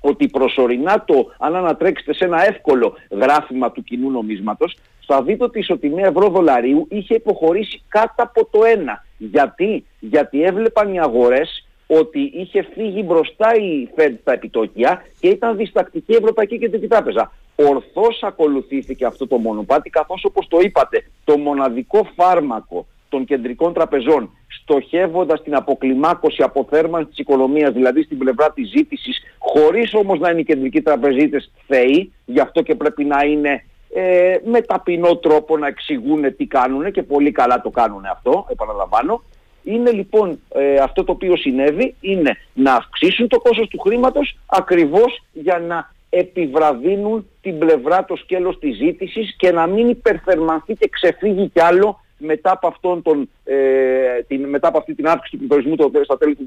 ότι 0.00 0.28
προσωρινά 0.28 1.04
το, 1.04 1.32
αν 1.38 1.56
ανατρέξετε 1.56 2.14
σε 2.14 2.24
ένα 2.24 2.46
εύκολο 2.46 2.96
γράφημα 3.10 3.72
του 3.72 3.82
κοινού 3.82 4.10
νομίσματος, 4.10 4.76
θα 5.06 5.22
δείτε 5.22 5.44
ότι 5.44 5.58
η 5.58 5.60
ισοτιμία 5.60 6.06
ευρώ-δολαρίου 6.06 6.86
είχε 6.90 7.14
υποχωρήσει 7.14 7.82
κάτω 7.88 8.22
από 8.22 8.44
το 8.50 8.60
1. 8.60 9.02
Γιατί, 9.18 9.84
Γιατί 10.00 10.42
έβλεπαν 10.42 10.94
οι 10.94 11.00
αγορές 11.00 11.63
ότι 11.86 12.30
είχε 12.34 12.62
φύγει 12.74 13.02
μπροστά 13.06 13.54
η 13.54 13.88
Fed 13.96 14.12
στα 14.20 14.32
επιτόκια 14.32 15.02
και 15.20 15.28
ήταν 15.28 15.56
διστακτική 15.56 16.12
η 16.12 16.16
Ευρωπαϊκή 16.16 16.58
Κεντρική 16.58 16.86
Τράπεζα. 16.86 17.32
Ορθώς 17.56 18.22
ακολουθήθηκε 18.22 19.04
αυτό 19.04 19.26
το 19.26 19.36
μονοπάτι 19.36 19.90
καθώς 19.90 20.24
όπως 20.24 20.48
το 20.48 20.58
είπατε 20.60 21.04
το 21.24 21.38
μοναδικό 21.38 22.08
φάρμακο 22.16 22.86
των 23.08 23.24
κεντρικών 23.24 23.72
τραπεζών 23.72 24.30
στοχεύοντας 24.62 25.42
την 25.42 25.54
αποκλιμάκωση, 25.54 26.42
αποθέρμανσης 26.42 27.08
της 27.08 27.18
οικονομίας, 27.18 27.72
δηλαδή 27.72 28.02
στην 28.02 28.18
πλευρά 28.18 28.52
της 28.52 28.68
ζήτησης, 28.68 29.22
χωρίς 29.38 29.94
όμως 29.94 30.18
να 30.18 30.30
είναι 30.30 30.40
οι 30.40 30.44
κεντρικοί 30.44 30.82
τραπεζίτες 30.82 31.50
θεοί, 31.66 32.12
γι' 32.24 32.40
αυτό 32.40 32.62
και 32.62 32.74
πρέπει 32.74 33.04
να 33.04 33.24
είναι 33.24 33.64
ε, 33.94 34.36
με 34.44 34.60
ταπεινό 34.60 35.16
τρόπο 35.16 35.58
να 35.58 35.66
εξηγούν 35.66 36.36
τι 36.36 36.46
κάνουν 36.46 36.92
και 36.92 37.02
πολύ 37.02 37.32
καλά 37.32 37.60
το 37.60 37.70
κάνουν 37.70 38.04
αυτό, 38.04 38.46
επαναλαμβάνω. 38.50 39.22
Είναι 39.64 39.90
λοιπόν 39.90 40.40
ε, 40.54 40.76
αυτό 40.76 41.04
το 41.04 41.12
οποίο 41.12 41.36
συνέβη, 41.36 41.94
είναι 42.00 42.36
να 42.54 42.74
αυξήσουν 42.74 43.28
το 43.28 43.38
κόστος 43.40 43.68
του 43.68 43.78
χρήματος 43.78 44.36
ακριβώς 44.46 45.22
για 45.32 45.58
να 45.58 45.92
επιβραδύνουν 46.08 47.26
την 47.40 47.58
πλευρά, 47.58 48.04
το 48.04 48.16
σκέλος 48.16 48.58
της 48.58 48.76
ζήτησης 48.76 49.34
και 49.36 49.50
να 49.50 49.66
μην 49.66 49.88
υπερθερμανθεί 49.88 50.74
και 50.74 50.88
ξεφύγει 50.88 51.48
κι 51.48 51.60
άλλο 51.60 52.00
μετά 52.18 52.50
από, 52.50 52.66
αυτόν 52.66 53.02
τον, 53.02 53.28
ε, 53.44 54.22
την, 54.26 54.48
μετά 54.48 54.68
από 54.68 54.78
αυτή 54.78 54.94
την 54.94 55.06
αύξηση 55.06 55.30
του 55.30 55.38
πληθωρισμού 55.38 55.74
στα 56.04 56.18
τέλη 56.18 56.34
του 56.34 56.44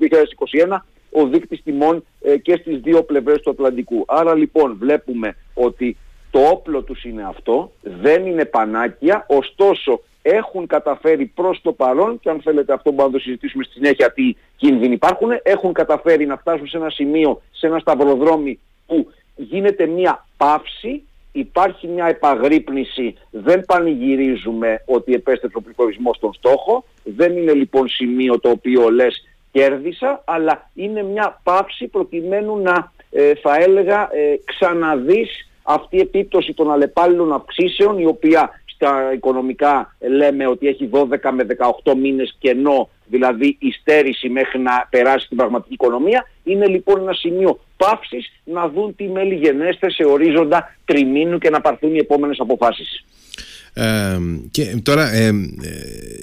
2021 0.70 0.78
ο 1.12 1.28
δείκτης 1.28 1.64
τιμών 1.64 2.06
ε, 2.22 2.38
και 2.38 2.58
στις 2.62 2.80
δύο 2.80 3.04
πλευρές 3.04 3.42
του 3.42 3.50
Ατλαντικού. 3.50 4.06
Άρα 4.08 4.36
λοιπόν 4.36 4.78
βλέπουμε 4.80 5.36
ότι 5.54 5.98
το 6.32 6.40
όπλο 6.40 6.82
τους 6.82 7.04
είναι 7.04 7.26
αυτό, 7.28 7.72
δεν 7.82 8.26
είναι 8.26 8.46
πανάκια, 8.46 9.26
ωστόσο 9.28 10.02
έχουν 10.36 10.68
καταφέρει 10.68 11.26
προς 11.26 11.62
το 11.62 11.72
παρόν 11.72 12.20
και 12.20 12.30
αν 12.30 12.42
θέλετε 12.42 12.74
αυτό 12.74 12.92
μπορούμε 12.92 13.14
να 13.14 13.20
το 13.20 13.24
συζητήσουμε 13.24 13.64
στη 13.64 13.74
συνέχεια 13.74 14.12
τι 14.12 14.36
κίνδυνοι 14.56 14.94
υπάρχουν, 14.94 15.30
έχουν 15.44 15.74
καταφέρει 15.74 16.26
να 16.26 16.38
φτάσουν 16.38 16.68
σε 16.68 16.78
ένα 16.78 16.90
σημείο, 16.90 17.42
σε 17.52 17.68
ένα 17.68 17.80
σταυροδρόμι 17.80 18.60
που 18.86 19.12
γίνεται 19.36 19.86
μια 19.86 20.26
παύση 20.38 21.04
υπάρχει 21.32 21.88
μια 21.88 22.06
επαγρύπνηση, 22.06 23.16
δεν 23.32 23.66
πανηγυρίζουμε 23.66 24.84
ότι 24.86 25.14
επέστρεψε 25.14 25.58
ο 25.58 25.62
πληθωρισμός 25.62 26.16
στον 26.16 26.34
στόχο, 26.34 26.84
δεν 27.04 27.38
είναι 27.38 27.54
λοιπόν 27.54 27.88
σημείο 27.88 28.40
το 28.40 28.50
οποίο 28.50 28.90
λες 28.90 29.28
κέρδισα, 29.52 30.24
αλλά 30.26 30.70
είναι 30.74 31.04
μια 31.04 31.40
πάυση 31.44 31.88
προκειμένου 31.88 32.58
να 32.58 32.92
ε, 33.12 33.36
θα 33.36 33.56
έλεγα 33.56 34.10
ε, 34.12 34.40
ξαναδείς 34.46 35.50
αυτή 35.64 35.96
η 35.96 36.00
επίπτωση 36.00 36.54
των 36.54 36.72
αλλεπάλληλων 36.72 37.34
αυξήσεων 37.34 38.00
η 38.00 38.06
οποία 38.06 38.62
στα 38.78 39.14
οικονομικά 39.14 39.96
λέμε 40.00 40.48
ότι 40.48 40.68
έχει 40.68 40.90
12 40.94 41.06
με 41.32 41.46
18 41.84 41.94
μήνες 41.96 42.36
κενό, 42.40 42.90
δηλαδή 43.06 43.58
η 43.60 43.72
στέρηση 43.72 44.30
μέχρι 44.30 44.60
να 44.60 44.88
περάσει 44.90 45.28
την 45.28 45.38
πραγματική 45.38 45.74
οικονομία. 45.74 46.28
Είναι 46.44 46.68
λοιπόν 46.68 47.02
ένα 47.02 47.14
σημείο 47.14 47.60
πάυσης 47.78 48.32
να 48.44 48.70
δουν 48.70 48.96
τι 48.96 49.08
μέλη 49.08 49.36
γενέστε 49.36 49.92
σε 49.92 50.04
ορίζοντα 50.06 50.76
τριμήνου 50.86 51.38
και 51.38 51.50
να 51.50 51.62
πάρθουν 51.62 51.96
οι 51.96 51.98
επόμενες 51.98 52.40
αποφάσεις 52.40 53.06
και 54.52 54.76
τώρα 54.84 55.14
ε, 55.14 55.32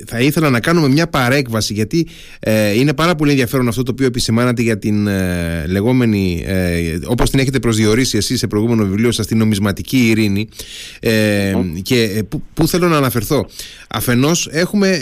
θα 0.07 0.21
ήθελα 0.21 0.51
να 0.51 0.61
κάνουμε 0.61 0.89
μια 0.89 1.07
παρέκβαση 1.07 1.73
γιατί 1.73 2.07
ε, 2.41 2.79
είναι 2.79 2.95
πάρα 2.95 3.15
πολύ 3.15 3.31
ενδιαφέρον 3.31 3.69
αυτό 3.69 3.83
το 3.83 3.91
οποίο 3.91 4.07
επισημάνατε 4.07 4.63
για 4.63 4.79
την 4.79 5.07
ε, 5.07 5.65
λεγόμενη 5.67 6.43
ε, 6.47 6.99
όπως 7.07 7.31
την 7.31 7.39
έχετε 7.39 7.59
προσδιορίσει 7.59 8.17
εσείς 8.17 8.39
σε 8.39 8.47
προηγούμενο 8.47 8.85
βιβλίο 8.85 9.13
σας 9.13 9.27
την 9.27 9.39
νομισματική 9.39 10.09
ειρήνη. 10.09 10.49
Και 11.83 12.25
πού 12.55 12.69
θέλω 12.69 12.89
να 12.89 12.97
αναφερθώ. 12.97 13.47
Αφενός 13.89 14.49
έχουμε, 14.51 14.99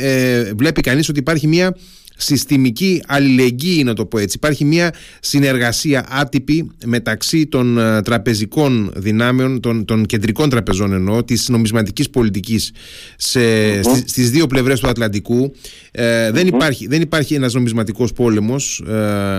βλέπει 0.57 0.81
κανείς 0.81 1.09
ότι 1.09 1.19
υπάρχει 1.19 1.47
μια 1.47 1.77
συστημική 2.23 3.03
αλληλεγγύη 3.07 3.83
να 3.85 3.95
το 3.95 4.07
πω 4.07 4.19
έτσι. 4.19 4.37
Υπάρχει 4.37 4.65
μια 4.65 4.95
συνεργασία 5.21 6.07
άτυπη 6.11 6.71
μεταξύ 6.85 7.47
των 7.47 7.79
ε, 7.79 8.03
τραπεζικών 8.03 8.93
δυνάμεων, 8.97 9.61
των, 9.61 9.85
των 9.85 10.07
κεντρικών 10.07 10.49
τραπεζών 10.49 10.93
εννοώ, 10.93 11.25
της 11.25 11.49
νομισματικής 11.49 12.11
πολιτικής 12.11 12.73
σε, 13.17 13.83
στις, 13.83 14.31
δύο 14.31 14.47
πλευρές 14.47 14.81
του 14.81 14.89
Ατλαντικού. 14.89 15.53
Ε, 15.91 16.31
δεν, 16.31 16.47
υπάρχει, 16.47 16.87
δεν 16.87 17.01
υπάρχει 17.01 17.35
ένας 17.35 17.55
νομισματικός 17.55 18.13
πόλεμος, 18.13 18.83
ε, 18.89 18.93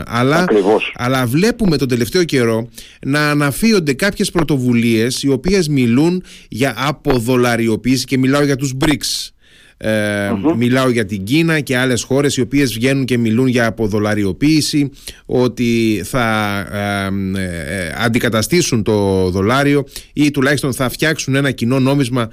αλλά, 0.05 0.45
αλλά 0.93 1.25
βλέπουμε 1.25 1.77
τον 1.77 1.87
τελευταίο 1.87 2.23
καιρό 2.23 2.69
να 3.05 3.29
αναφύονται 3.29 3.93
κάποιες 3.93 4.31
πρωτοβουλίες 4.31 5.23
οι 5.23 5.29
οποίες 5.29 5.67
μιλούν 5.67 6.23
για 6.49 6.73
αποδολαριοποίηση 6.77 8.05
και 8.05 8.17
μιλάω 8.17 8.43
για 8.43 8.55
τους 8.55 8.73
BRICS 8.85 9.32
ε, 9.85 10.31
Μιλάω 10.57 10.89
για 10.89 11.05
την 11.05 11.23
Κίνα 11.23 11.59
και 11.59 11.77
άλλες 11.77 12.03
χώρες 12.03 12.37
οι 12.37 12.41
οποίες 12.41 12.73
βγαίνουν 12.73 13.05
και 13.05 13.17
μιλούν 13.17 13.47
για 13.47 13.65
αποδολαριοποίηση 13.65 14.89
ότι 15.25 16.01
θα 16.05 16.57
ε, 17.35 17.41
ε, 17.41 17.93
αντικαταστήσουν 17.97 18.83
το 18.83 19.29
δολάριο 19.29 19.85
ή 20.13 20.31
τουλάχιστον 20.31 20.73
θα 20.73 20.89
φτιάξουν 20.89 21.35
ένα 21.35 21.51
κοινό 21.51 21.79
νόμισμα, 21.79 22.29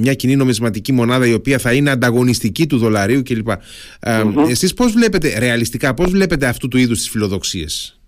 μια 0.00 0.14
κοινή 0.14 0.36
νομισματική 0.36 0.92
μονάδα 0.92 1.26
η 1.26 1.32
οποία 1.32 1.58
θα 1.58 1.72
είναι 1.72 1.90
ανταγωνιστική 1.90 2.66
του 2.66 2.78
δολαρίου 2.78 3.22
κλπ. 3.22 3.48
Mm-hmm. 3.48 4.34
Εσείς 4.48 4.74
πώς 4.74 4.92
βλέπετε 4.92 5.38
ρεαλιστικά, 5.38 5.94
πώς 5.94 6.10
βλέπετε 6.10 6.46
αυτού 6.46 6.68
του 6.68 6.78
είδους 6.78 6.98
τις 6.98 7.08
φιλοδοξίες; 7.08 8.00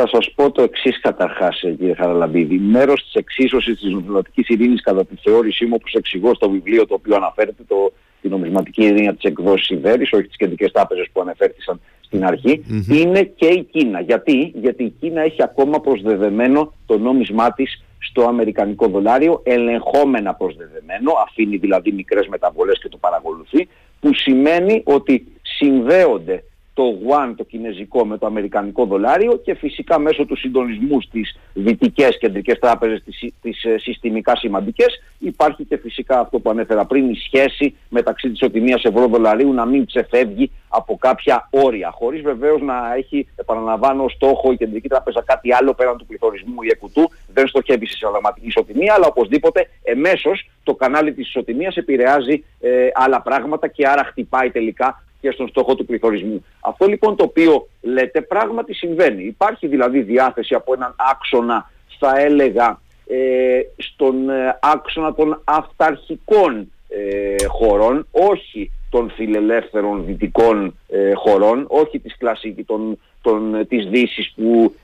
Θα 0.00 0.08
σας 0.12 0.32
πω 0.34 0.50
το 0.50 0.62
εξής 0.62 1.00
καταρχάς, 1.00 1.60
κύριε 1.60 1.94
Χαραλαμπίδη. 1.94 2.58
Μέρος 2.58 3.02
της 3.04 3.14
εξίσωσης 3.14 3.78
της 3.80 3.90
νομισματική 3.90 4.44
ειρήνης, 4.48 4.82
κατά 4.82 5.04
τη 5.04 5.14
θεώρησή 5.22 5.64
μου, 5.64 5.72
όπως 5.74 5.92
εξηγώ 5.92 6.34
στο 6.34 6.50
βιβλίο 6.50 6.86
το 6.86 6.94
οποίο 6.94 7.16
αναφέρεται, 7.16 7.62
το, 7.68 7.92
τη 8.20 8.28
νομισματική 8.28 8.82
ειρήνη 8.82 9.08
από 9.08 9.18
τις 9.18 9.30
εκδόσεις 9.30 9.68
Ιβέρης, 9.68 10.12
όχι 10.12 10.26
τις 10.26 10.36
κεντρικές 10.36 10.72
τράπεζες 10.72 11.06
που 11.12 11.20
αναφέρθησαν 11.20 11.80
στην 12.00 12.24
αρχη 12.24 12.64
είναι 12.90 13.22
και 13.22 13.46
η 13.46 13.62
Κίνα. 13.70 14.00
Γιατί; 14.00 14.52
Γιατί 14.54 14.84
η 14.84 14.94
Κίνα 15.00 15.20
έχει 15.20 15.42
ακόμα 15.42 15.80
προσδεδεμένο 15.80 16.72
το 16.86 16.98
νόμισμά 16.98 17.52
της 17.52 17.84
στο 17.98 18.22
αμερικανικό 18.22 18.88
δολάριο, 18.88 19.40
ελεγχόμενα 19.44 20.34
προσδεδεμένο, 20.34 21.12
αφήνει 21.28 21.56
δηλαδή 21.56 21.92
μικρές 21.92 22.26
μεταβολές 22.26 22.78
και 22.78 22.88
το 22.88 22.96
παρακολουθεί, 22.96 23.68
που 24.00 24.14
σημαίνει 24.14 24.82
ότι 24.84 25.26
συνδέονται 25.42 26.42
το 26.78 26.98
One 27.08 27.32
το 27.36 27.44
κινέζικο 27.44 28.06
με 28.06 28.18
το 28.18 28.26
αμερικανικό 28.26 28.84
δολάριο 28.84 29.36
και 29.36 29.54
φυσικά 29.54 29.98
μέσω 29.98 30.24
του 30.24 30.36
συντονισμού 30.36 31.00
στις 31.00 31.38
δυτικές 31.52 32.18
κεντρικές 32.18 32.58
τράπεζες, 32.58 33.02
τις, 33.04 33.32
τις 33.42 33.64
ε, 33.64 33.78
συστημικά 33.78 34.36
σημαντικές, 34.36 35.02
υπάρχει 35.18 35.64
και 35.64 35.76
φυσικά 35.76 36.20
αυτό 36.20 36.38
που 36.38 36.50
ανέφερα 36.50 36.84
πριν, 36.84 37.10
η 37.10 37.14
σχέση 37.14 37.76
μεταξύ 37.88 38.30
της 38.30 38.42
οτιμίας 38.42 38.84
ευρώ-δολαρίου 38.84 39.52
να 39.52 39.64
μην 39.64 39.86
ξεφεύγει 39.86 40.50
από 40.68 40.96
κάποια 40.96 41.48
όρια, 41.50 41.90
χωρίς 41.90 42.22
βεβαίως 42.22 42.60
να 42.60 42.94
έχει, 42.96 43.28
επαναλαμβάνω, 43.36 44.08
στόχο 44.08 44.52
η 44.52 44.56
κεντρική 44.56 44.88
τράπεζα 44.88 45.22
κάτι 45.26 45.52
άλλο 45.54 45.74
πέραν 45.74 45.96
του 45.96 46.06
πληθωρισμού 46.06 46.62
ή 46.62 46.68
εκουτού, 46.70 47.10
δεν 47.34 47.46
στοχεύει 47.46 47.86
σε 47.86 47.96
συνταγματική 47.96 48.46
ισοτιμία, 48.46 48.94
αλλά 48.94 49.06
οπωσδήποτε 49.06 49.68
εμέσως 49.82 50.50
το 50.62 50.74
κανάλι 50.74 51.12
της 51.12 51.28
ισοτιμίας 51.28 51.76
επηρεάζει 51.76 52.44
ε, 52.60 52.88
άλλα 52.94 53.22
πράγματα 53.22 53.68
και 53.68 53.88
άρα 53.88 54.04
χτυπάει 54.04 54.50
τελικά 54.50 55.02
και 55.20 55.30
στον 55.30 55.48
στόχο 55.48 55.74
του 55.74 55.84
πληθωρισμού. 55.84 56.44
Αυτό 56.60 56.86
λοιπόν 56.86 57.16
το 57.16 57.24
οποίο 57.24 57.68
λέτε 57.80 58.20
πράγματι 58.20 58.74
συμβαίνει. 58.74 59.24
Υπάρχει 59.24 59.66
δηλαδή 59.66 60.00
διάθεση 60.00 60.54
από 60.54 60.74
έναν 60.74 60.94
άξονα, 61.10 61.70
θα 61.98 62.18
έλεγα, 62.18 62.80
ε, 63.06 63.60
στον 63.76 64.30
ε, 64.30 64.58
άξονα 64.62 65.14
των 65.14 65.40
αυταρχικών 65.44 66.72
ε, 66.88 67.44
χωρών, 67.46 68.06
όχι 68.10 68.70
των 68.90 69.10
φιλελεύθερων 69.10 70.04
δυτικών 70.04 70.78
ε, 70.88 71.12
χωρών, 71.14 71.66
όχι 71.68 71.98
της 71.98 72.16
κλασικής, 72.16 72.66
των, 72.66 72.98
των, 73.22 73.66
της 73.68 73.86
Δύσης 73.86 74.32
που 74.36 74.74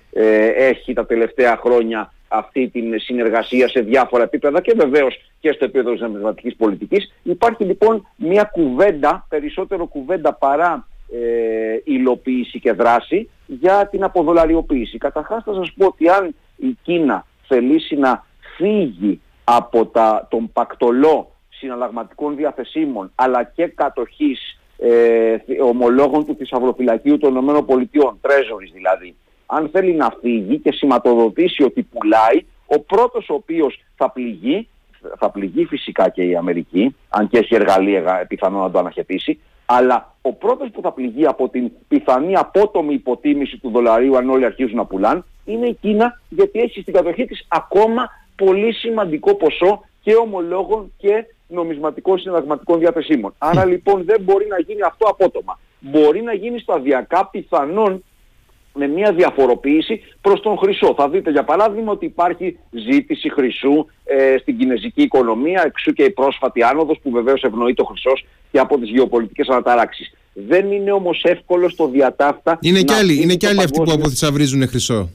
έχει 0.57 0.93
τα 0.93 1.07
τελευταία 1.07 1.57
χρόνια 1.57 2.13
αυτή 2.29 2.69
την 2.69 3.01
συνεργασία 3.01 3.69
σε 3.69 3.81
διάφορα 3.81 4.23
επίπεδα 4.23 4.61
και 4.61 4.75
βεβαίως 4.77 5.21
και 5.41 5.53
στο 5.53 5.65
επίπεδο 5.65 5.93
της 5.93 6.01
νομισματικής 6.01 6.57
πολιτικής. 6.57 7.13
Υπάρχει 7.23 7.65
λοιπόν 7.65 8.09
μια 8.17 8.45
κουβέντα, 8.45 9.27
περισσότερο 9.29 9.87
κουβέντα 9.87 10.33
παρά 10.33 10.87
ε, 11.13 11.81
υλοποίηση 11.85 12.61
και 12.61 12.73
δράση 12.73 13.31
για 13.47 13.89
την 13.91 14.05
αποδολαριοποίηση. 14.05 14.99
Καταρχάς 14.99 15.43
θα 15.45 15.55
σας 15.55 15.73
πω 15.77 15.87
ότι 15.87 16.09
αν 16.09 16.35
η 16.57 16.77
Κίνα 16.83 17.27
θελήσει 17.47 17.97
να 17.97 18.27
φύγει 18.57 19.21
από 19.45 19.87
τα, 19.87 20.27
τον 20.31 20.53
πακτολό 20.53 21.34
συναλλαγματικών 21.59 22.37
διαθεσίμων 22.37 23.13
αλλά 23.15 23.45
και 23.45 23.67
κατοχής 23.67 24.59
ε, 24.79 25.37
ομολόγων 25.63 26.27
του 26.27 26.35
θησαυροφυλακίου 26.35 27.19
των 27.19 27.37
ΗΠΑ, 27.37 28.17
treasuries 28.23 28.73
δηλαδή, 28.73 29.15
αν 29.47 29.69
θέλει 29.73 29.95
να 29.95 30.15
φύγει 30.21 30.59
και 30.59 30.73
σηματοδοτήσει 30.73 31.63
ότι 31.63 31.83
πουλάει, 31.83 32.45
ο 32.67 32.81
πρώτος 32.81 33.29
ο 33.29 33.35
οποίος 33.35 33.85
θα 33.97 34.11
πληγεί, 34.11 34.69
θα 35.19 35.31
πληγεί 35.31 35.65
φυσικά 35.65 36.09
και 36.09 36.23
η 36.23 36.37
Αμερική, 36.37 36.97
αν 37.09 37.29
και 37.29 37.39
έχει 37.39 37.55
εργαλεία 37.55 38.27
πιθανό 38.29 38.61
να 38.63 38.71
το 38.71 38.79
αναχαιτήσει, 38.79 39.41
αλλά 39.67 40.15
ο 40.23 40.33
πρώτος 40.33 40.71
που 40.71 40.81
θα 40.83 40.93
πληγεί 40.93 41.27
από 41.27 41.49
την 41.49 41.71
πιθανή 41.89 42.37
απότομη 42.37 42.95
υποτίμηση 42.95 43.59
του 43.59 43.71
δολαρίου 43.71 44.17
αν 44.17 44.31
όλοι 44.31 44.45
αρχίζουν 44.45 44.77
να 44.77 44.85
πουλάνε, 44.85 45.23
είναι 45.45 45.67
η 45.67 45.75
Κίνα, 45.81 46.21
γιατί 46.29 46.61
έχει 46.61 46.81
στην 46.81 46.93
κατοχή 46.93 47.25
της 47.25 47.47
ακόμα 47.49 48.09
πολύ 48.37 48.73
σημαντικό 48.73 49.35
ποσό 49.35 49.85
και 50.03 50.15
ομολόγων 50.15 50.93
και 50.97 51.25
νομισματικών 51.55 52.19
συναλλαγματικών 52.19 52.79
διαθεσίμων. 52.79 53.35
Άρα 53.39 53.65
λοιπόν 53.65 54.05
δεν 54.05 54.21
μπορεί 54.23 54.47
να 54.47 54.61
γίνει 54.61 54.83
αυτό 54.83 55.07
απότομα. 55.09 55.59
Μπορεί 55.79 56.23
να 56.23 56.35
γίνει 56.35 56.59
σταδιακά 56.59 57.27
πιθανόν 57.27 58.05
με 58.75 58.87
μια 58.87 59.13
διαφοροποίηση 59.13 60.01
προς 60.21 60.41
τον 60.41 60.59
χρυσό. 60.59 60.95
Θα 60.97 61.09
δείτε 61.09 61.31
για 61.31 61.45
παράδειγμα 61.45 61.93
ότι 61.93 62.05
υπάρχει 62.05 62.59
ζήτηση 62.71 63.31
χρυσού 63.31 63.87
ε, 64.05 64.37
στην 64.41 64.59
κινέζικη 64.59 65.03
οικονομία, 65.03 65.63
εξού 65.67 65.93
και 65.93 66.03
η 66.03 66.11
πρόσφατη 66.11 66.63
άνοδος 66.63 66.99
που 67.03 67.11
βεβαίως 67.11 67.43
ευνοεί 67.43 67.75
το 67.75 67.85
χρυσός 67.85 68.27
και 68.51 68.59
από 68.59 68.79
τις 68.79 68.91
γεωπολιτικές 68.91 69.49
αναταράξεις. 69.49 70.15
Δεν 70.33 70.73
είναι 70.73 70.93
όμως 70.93 71.23
εύκολο 71.23 71.69
στο 71.69 71.89
διατάφτα... 71.89 72.59
Είναι 72.61 72.83
κι 72.83 72.93
άλλοι, 72.93 73.23
είναι 73.23 73.35
κι 73.35 73.47
άλλοι 73.47 73.59
αυτοί 73.59 73.83
που 73.83 73.93
αποθυσαυρίζουν 73.93 74.69
χρυσό. 74.69 75.11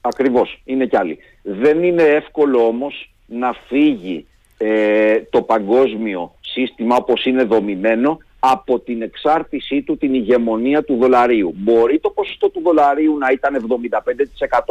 Ακριβώς, 0.00 0.60
είναι 0.64 0.86
κι 0.86 0.96
άλλοι. 0.96 1.18
Δεν 1.42 1.82
είναι 1.82 2.02
εύκολο 2.02 2.66
όμως 2.66 3.12
να 3.26 3.52
φύγει 3.68 4.26
ε, 4.64 5.22
το 5.30 5.42
παγκόσμιο 5.42 6.34
σύστημα 6.40 6.96
όπως 6.96 7.24
είναι 7.24 7.44
δομημένο 7.44 8.18
από 8.38 8.78
την 8.78 9.02
εξάρτησή 9.02 9.82
του 9.82 9.96
την 9.96 10.14
ηγεμονία 10.14 10.84
του 10.84 10.96
δολαρίου. 10.96 11.54
Μπορεί 11.56 11.98
το 11.98 12.10
ποσοστό 12.10 12.50
του 12.50 12.60
δολαρίου 12.64 13.18
να 13.18 13.30
ήταν 13.30 13.66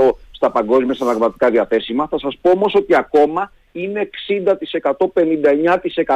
75% 0.04 0.12
στα 0.32 0.52
παγκόσμια 0.52 0.94
συναλλαγματικά 0.94 1.50
διαθέσιμα. 1.50 2.08
Θα 2.08 2.20
σας 2.20 2.38
πω 2.42 2.50
όμως 2.50 2.74
ότι 2.76 2.96
ακόμα 2.96 3.52
είναι 3.72 4.10
60%, 4.82 5.08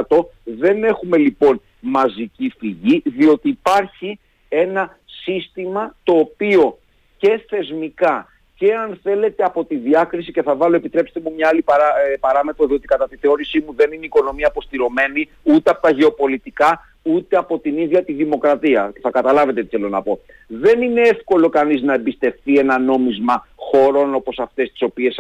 59%. 0.08 0.26
Δεν 0.44 0.84
έχουμε 0.84 1.18
λοιπόν 1.18 1.62
μαζική 1.80 2.54
φυγή 2.58 3.02
διότι 3.06 3.50
υπάρχει 3.50 4.20
ένα 4.50 4.98
σύστημα 5.24 5.96
το 6.04 6.14
οποίο 6.14 6.78
και 7.18 7.46
θεσμικά 7.50 8.28
και 8.56 8.74
αν 8.74 9.00
θέλετε 9.04 9.44
από 9.44 9.66
τη 9.66 9.76
διάκριση 9.76 10.32
και 10.32 10.42
θα 10.42 10.56
βάλω 10.56 10.76
επιτρέψτε 10.76 11.20
μου 11.20 11.34
μια 11.36 11.48
άλλη 11.48 11.62
παρά, 11.62 11.86
ε, 11.86 12.18
παράμετρο 12.18 12.66
διότι 12.66 12.88
κατά 12.88 13.08
τη 13.08 13.18
θεώρησή 13.18 13.64
μου 13.66 13.74
δεν 13.76 13.92
είναι 13.92 14.04
η 14.04 14.10
οικονομία 14.14 14.48
αποστηρωμένη 14.48 15.30
ούτε 15.44 15.70
από 15.70 15.82
τα 15.82 15.90
γεωπολιτικά 15.90 16.82
ούτε 17.02 17.38
από 17.38 17.60
την 17.60 17.78
ίδια 17.78 18.04
τη 18.04 18.14
δημοκρατία. 18.14 18.94
Θα 19.02 19.10
καταλάβετε 19.10 19.64
τι 19.64 19.70
θέλω 19.70 19.90
να 19.90 20.02
πω. 20.02 20.20
Δεν 20.48 20.82
είναι 20.82 21.02
εύκολο 21.02 21.50
κανείς 21.50 21.82
να 21.82 21.94
εμπιστευτεί 21.94 22.58
ένα 22.58 22.80
νόμισμα 22.80 23.48
χωρών 23.56 24.16
όπως 24.16 24.40
αυτές 24.40 24.72
τις 24.72 24.82
οποίες 24.82 25.16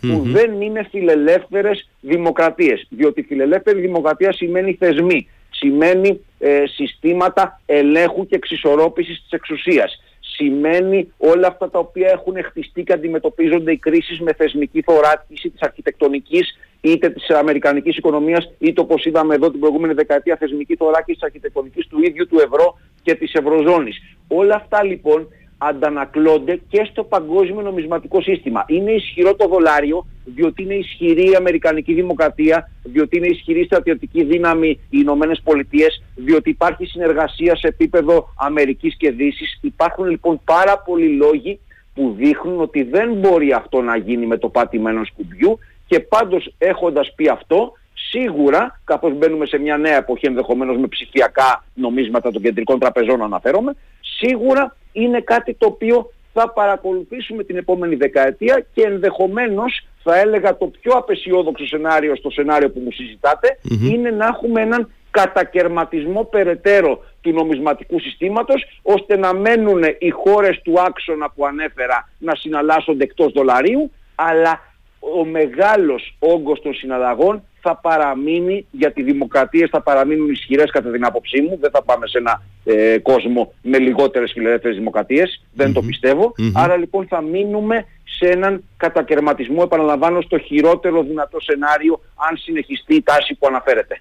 που 0.00 0.22
δεν 0.24 0.60
είναι 0.60 0.86
φιλελεύθερες 0.90 1.88
δημοκρατίες. 2.00 2.86
Διότι 2.90 3.22
φιλελεύθερη 3.22 3.80
δημοκρατία 3.80 4.32
σημαίνει 4.32 4.76
θεσμοί, 4.78 5.28
σημαίνει 5.50 6.24
ε, 6.38 6.62
συστήματα 6.66 7.60
ελέγχου 7.66 8.26
και 8.26 8.34
εξισορρόπησης 8.34 9.20
της 9.22 9.30
εξουσίας 9.30 10.02
σημαίνει 10.34 11.12
όλα 11.16 11.46
αυτά 11.46 11.70
τα 11.70 11.78
οποία 11.78 12.08
έχουν 12.10 12.44
χτιστεί 12.44 12.82
και 12.82 12.92
αντιμετωπίζονται 12.92 13.72
οι 13.72 13.76
κρίσεις 13.76 14.20
με 14.20 14.32
θεσμική 14.32 14.82
θωράκιση 14.82 15.50
της 15.50 15.60
αρχιτεκτονικής 15.60 16.56
είτε 16.80 17.10
της 17.10 17.30
αμερικανικής 17.30 17.96
οικονομίας 17.96 18.52
είτε 18.58 18.80
όπως 18.80 19.04
είδαμε 19.04 19.34
εδώ 19.34 19.50
την 19.50 19.60
προηγούμενη 19.60 19.94
δεκαετία 19.94 20.36
θεσμική 20.36 20.76
θωράκιση 20.76 21.18
της 21.18 21.22
αρχιτεκτονικής 21.22 21.86
του 21.86 22.02
ίδιου 22.02 22.26
του 22.26 22.38
ευρώ 22.38 22.78
και 23.02 23.14
της 23.14 23.32
ευρωζώνης. 23.32 23.96
Όλα 24.28 24.54
αυτά 24.54 24.84
λοιπόν 24.84 25.28
αντανακλώνται 25.68 26.60
και 26.68 26.88
στο 26.90 27.04
παγκόσμιο 27.04 27.60
νομισματικό 27.60 28.20
σύστημα. 28.22 28.64
Είναι 28.68 28.92
ισχυρό 28.92 29.34
το 29.34 29.48
δολάριο, 29.48 30.06
διότι 30.24 30.62
είναι 30.62 30.74
ισχυρή 30.74 31.30
η 31.30 31.34
Αμερικανική 31.34 31.94
Δημοκρατία, 31.94 32.70
διότι 32.82 33.16
είναι 33.16 33.26
ισχυρή 33.26 33.60
η 33.60 33.64
στρατιωτική 33.64 34.24
δύναμη 34.24 34.68
οι 34.68 34.78
Ηνωμένες 34.90 35.40
Πολιτείες, 35.44 36.02
διότι 36.14 36.50
υπάρχει 36.50 36.84
συνεργασία 36.84 37.56
σε 37.56 37.66
επίπεδο 37.66 38.28
Αμερικής 38.38 38.96
και 38.96 39.10
Δύσης. 39.10 39.58
Υπάρχουν 39.62 40.06
λοιπόν 40.06 40.40
πάρα 40.44 40.78
πολλοί 40.78 41.08
λόγοι 41.08 41.60
που 41.94 42.14
δείχνουν 42.18 42.60
ότι 42.60 42.82
δεν 42.82 43.12
μπορεί 43.12 43.52
αυτό 43.52 43.80
να 43.80 43.96
γίνει 43.96 44.26
με 44.26 44.36
το 44.36 44.48
πάτημα 44.48 44.90
ενός 44.90 45.12
κουμπιού 45.16 45.58
και 45.86 46.00
πάντως 46.00 46.54
έχοντας 46.58 47.12
πει 47.16 47.28
αυτό 47.28 47.72
σίγουρα, 48.10 48.80
καθώς 48.84 49.12
μπαίνουμε 49.14 49.46
σε 49.46 49.58
μια 49.58 49.76
νέα 49.76 49.96
εποχή 49.96 50.26
ενδεχομένως 50.26 50.76
με 50.76 50.86
ψηφιακά 50.86 51.64
νομίσματα 51.74 52.30
των 52.30 52.42
κεντρικών 52.42 52.78
τραπεζών 52.78 53.22
αναφέρομαι, 53.22 53.74
σίγουρα 54.00 54.76
είναι 54.92 55.20
κάτι 55.20 55.54
το 55.54 55.66
οποίο 55.66 56.12
θα 56.32 56.52
παρακολουθήσουμε 56.52 57.44
την 57.44 57.56
επόμενη 57.56 57.94
δεκαετία 57.94 58.66
και 58.74 58.82
ενδεχομένως 58.82 59.86
θα 60.02 60.18
έλεγα 60.18 60.56
το 60.56 60.66
πιο 60.66 60.92
απεσιόδοξο 60.92 61.66
σενάριο 61.66 62.16
στο 62.16 62.30
σενάριο 62.30 62.70
που 62.70 62.80
μου 62.80 62.92
συζητατε 62.92 63.58
είναι 63.82 64.10
να 64.10 64.26
έχουμε 64.26 64.60
έναν 64.60 64.92
κατακαιρματισμό 65.10 66.24
περαιτέρω 66.24 67.04
του 67.20 67.32
νομισματικού 67.32 68.00
συστήματος 68.00 68.64
ώστε 68.82 69.16
να 69.16 69.34
μένουν 69.34 69.82
οι 69.98 70.10
χώρες 70.10 70.60
του 70.62 70.80
άξονα 70.80 71.30
που 71.30 71.46
ανέφερα 71.46 72.08
να 72.18 72.34
συναλλάσσονται 72.34 73.04
εκτός 73.04 73.32
δολαρίου 73.32 73.90
αλλά 74.14 74.60
ο 74.98 75.24
μεγάλος 75.24 76.16
όγκος 76.18 76.60
των 76.60 76.74
συναλλαγών 76.74 77.42
θα 77.62 77.76
παραμείνει, 77.76 78.66
γιατί 78.70 79.00
οι 79.00 79.04
δημοκρατίες 79.04 79.70
θα 79.70 79.82
παραμείνουν 79.82 80.30
ισχυρές 80.30 80.70
κατά 80.70 80.90
την 80.90 81.04
άποψή 81.04 81.40
μου, 81.40 81.58
δεν 81.60 81.70
θα 81.70 81.82
πάμε 81.82 82.06
σε 82.06 82.18
ένα 82.18 82.42
ε, 82.64 82.98
κόσμο 82.98 83.52
με 83.62 83.78
λιγότερες 83.78 84.32
φιλελεύθερες 84.32 84.76
δημοκρατίες, 84.76 85.44
δεν 85.52 85.72
το 85.72 85.82
πιστευω 85.82 86.34
Άρα 86.54 86.76
λοιπόν 86.76 87.06
θα 87.06 87.20
μείνουμε 87.20 87.86
σε 88.04 88.28
έναν 88.30 88.64
κατακαιρματισμό, 88.76 89.60
επαναλαμβάνω, 89.64 90.20
στο 90.20 90.38
χειρότερο 90.38 91.02
δυνατό 91.02 91.40
σενάριο, 91.40 92.00
αν 92.30 92.36
συνεχιστεί 92.36 92.94
η 92.94 93.02
τάση 93.02 93.34
που 93.34 93.46
αναφέρεται 93.46 94.00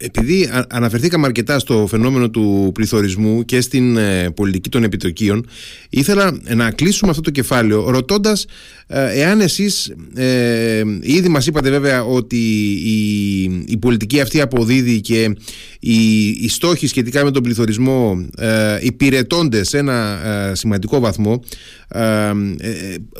επειδή 0.00 0.50
αναφερθήκαμε 0.68 1.26
αρκετά 1.26 1.58
στο 1.58 1.86
φαινόμενο 1.88 2.30
του 2.30 2.70
πληθωρισμού 2.74 3.44
και 3.44 3.60
στην 3.60 3.96
ε, 3.96 4.30
πολιτική 4.30 4.68
των 4.68 4.82
επιτοκίων 4.84 5.46
ήθελα 5.90 6.40
να 6.54 6.70
κλείσουμε 6.70 7.10
αυτό 7.10 7.22
το 7.22 7.30
κεφάλαιο 7.30 7.90
ρωτώντας 7.90 8.46
ε, 8.86 9.20
εάν 9.20 9.40
εσείς 9.40 9.94
ε, 10.14 10.82
ήδη 11.00 11.28
μας 11.28 11.46
είπατε 11.46 11.70
βέβαια 11.70 12.04
ότι 12.04 12.36
η, 12.84 13.42
η 13.66 13.76
πολιτική 13.80 14.20
αυτή 14.20 14.40
αποδίδει 14.40 15.00
και 15.00 15.36
οι, 15.80 16.28
οι 16.28 16.48
στόχοι 16.48 16.86
σχετικά 16.86 17.24
με 17.24 17.30
τον 17.30 17.42
πληθωρισμό 17.42 18.26
ε, 18.36 18.78
υπηρετώνται 18.80 19.64
σε 19.64 19.78
ένα 19.78 20.26
ε, 20.26 20.54
σημαντικό 20.54 21.00
βαθμό 21.00 21.42
ε, 21.88 22.32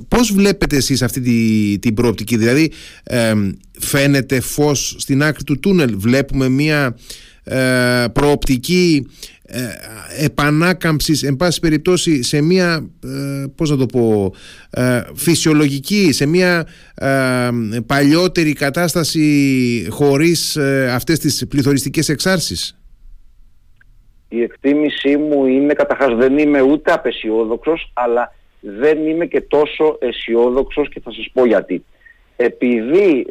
πώς 0.08 0.32
βλέπετε 0.32 0.76
εσείς 0.76 1.02
αυτή 1.02 1.20
την 1.20 1.80
τη 1.80 1.92
προοπτική; 1.92 2.36
Δηλαδή 2.36 2.70
φαίνεται 3.78 4.40
φως 4.40 4.94
στην 4.98 5.22
άκρη 5.22 5.44
του 5.44 5.58
τούνελ; 5.58 5.94
Βλέπουμε 5.96 6.48
μια 6.48 6.96
προοπτική 8.12 9.06
ε, 9.50 10.24
επανάκαμψης 10.24 11.22
εν 11.22 11.36
πάση 11.36 11.60
περιπτώσει 11.60 12.22
σε 12.22 12.40
μια 12.40 12.90
ε, 13.04 13.44
πώς 13.54 13.70
να 13.70 13.76
το 13.76 13.86
πω 13.86 14.32
ε, 14.70 15.00
φυσιολογική 15.14 16.12
σε 16.12 16.26
μια 16.26 16.66
ε, 16.94 17.48
παλιότερη 17.86 18.52
κατάσταση 18.52 19.86
χωρίς 19.90 20.56
ε, 20.56 20.90
αυτές 20.94 21.18
τις 21.18 21.46
πληθωριστικές 21.48 22.08
εξάρσεις; 22.08 22.80
Η 24.28 24.42
εκτίμησή 24.42 25.16
μου 25.16 25.46
είναι 25.46 25.72
καταρχάς 25.72 26.14
δεν 26.16 26.38
είμαι 26.38 26.60
ούτε 26.60 26.92
απεσιόδοξος 26.92 27.90
αλλά 27.94 28.34
δεν 28.60 29.06
είμαι 29.06 29.26
και 29.26 29.40
τόσο 29.40 29.96
αισιόδοξος 30.00 30.88
και 30.88 31.00
θα 31.00 31.12
σας 31.12 31.28
πω 31.32 31.44
γιατί 31.46 31.84
επειδή 32.36 33.26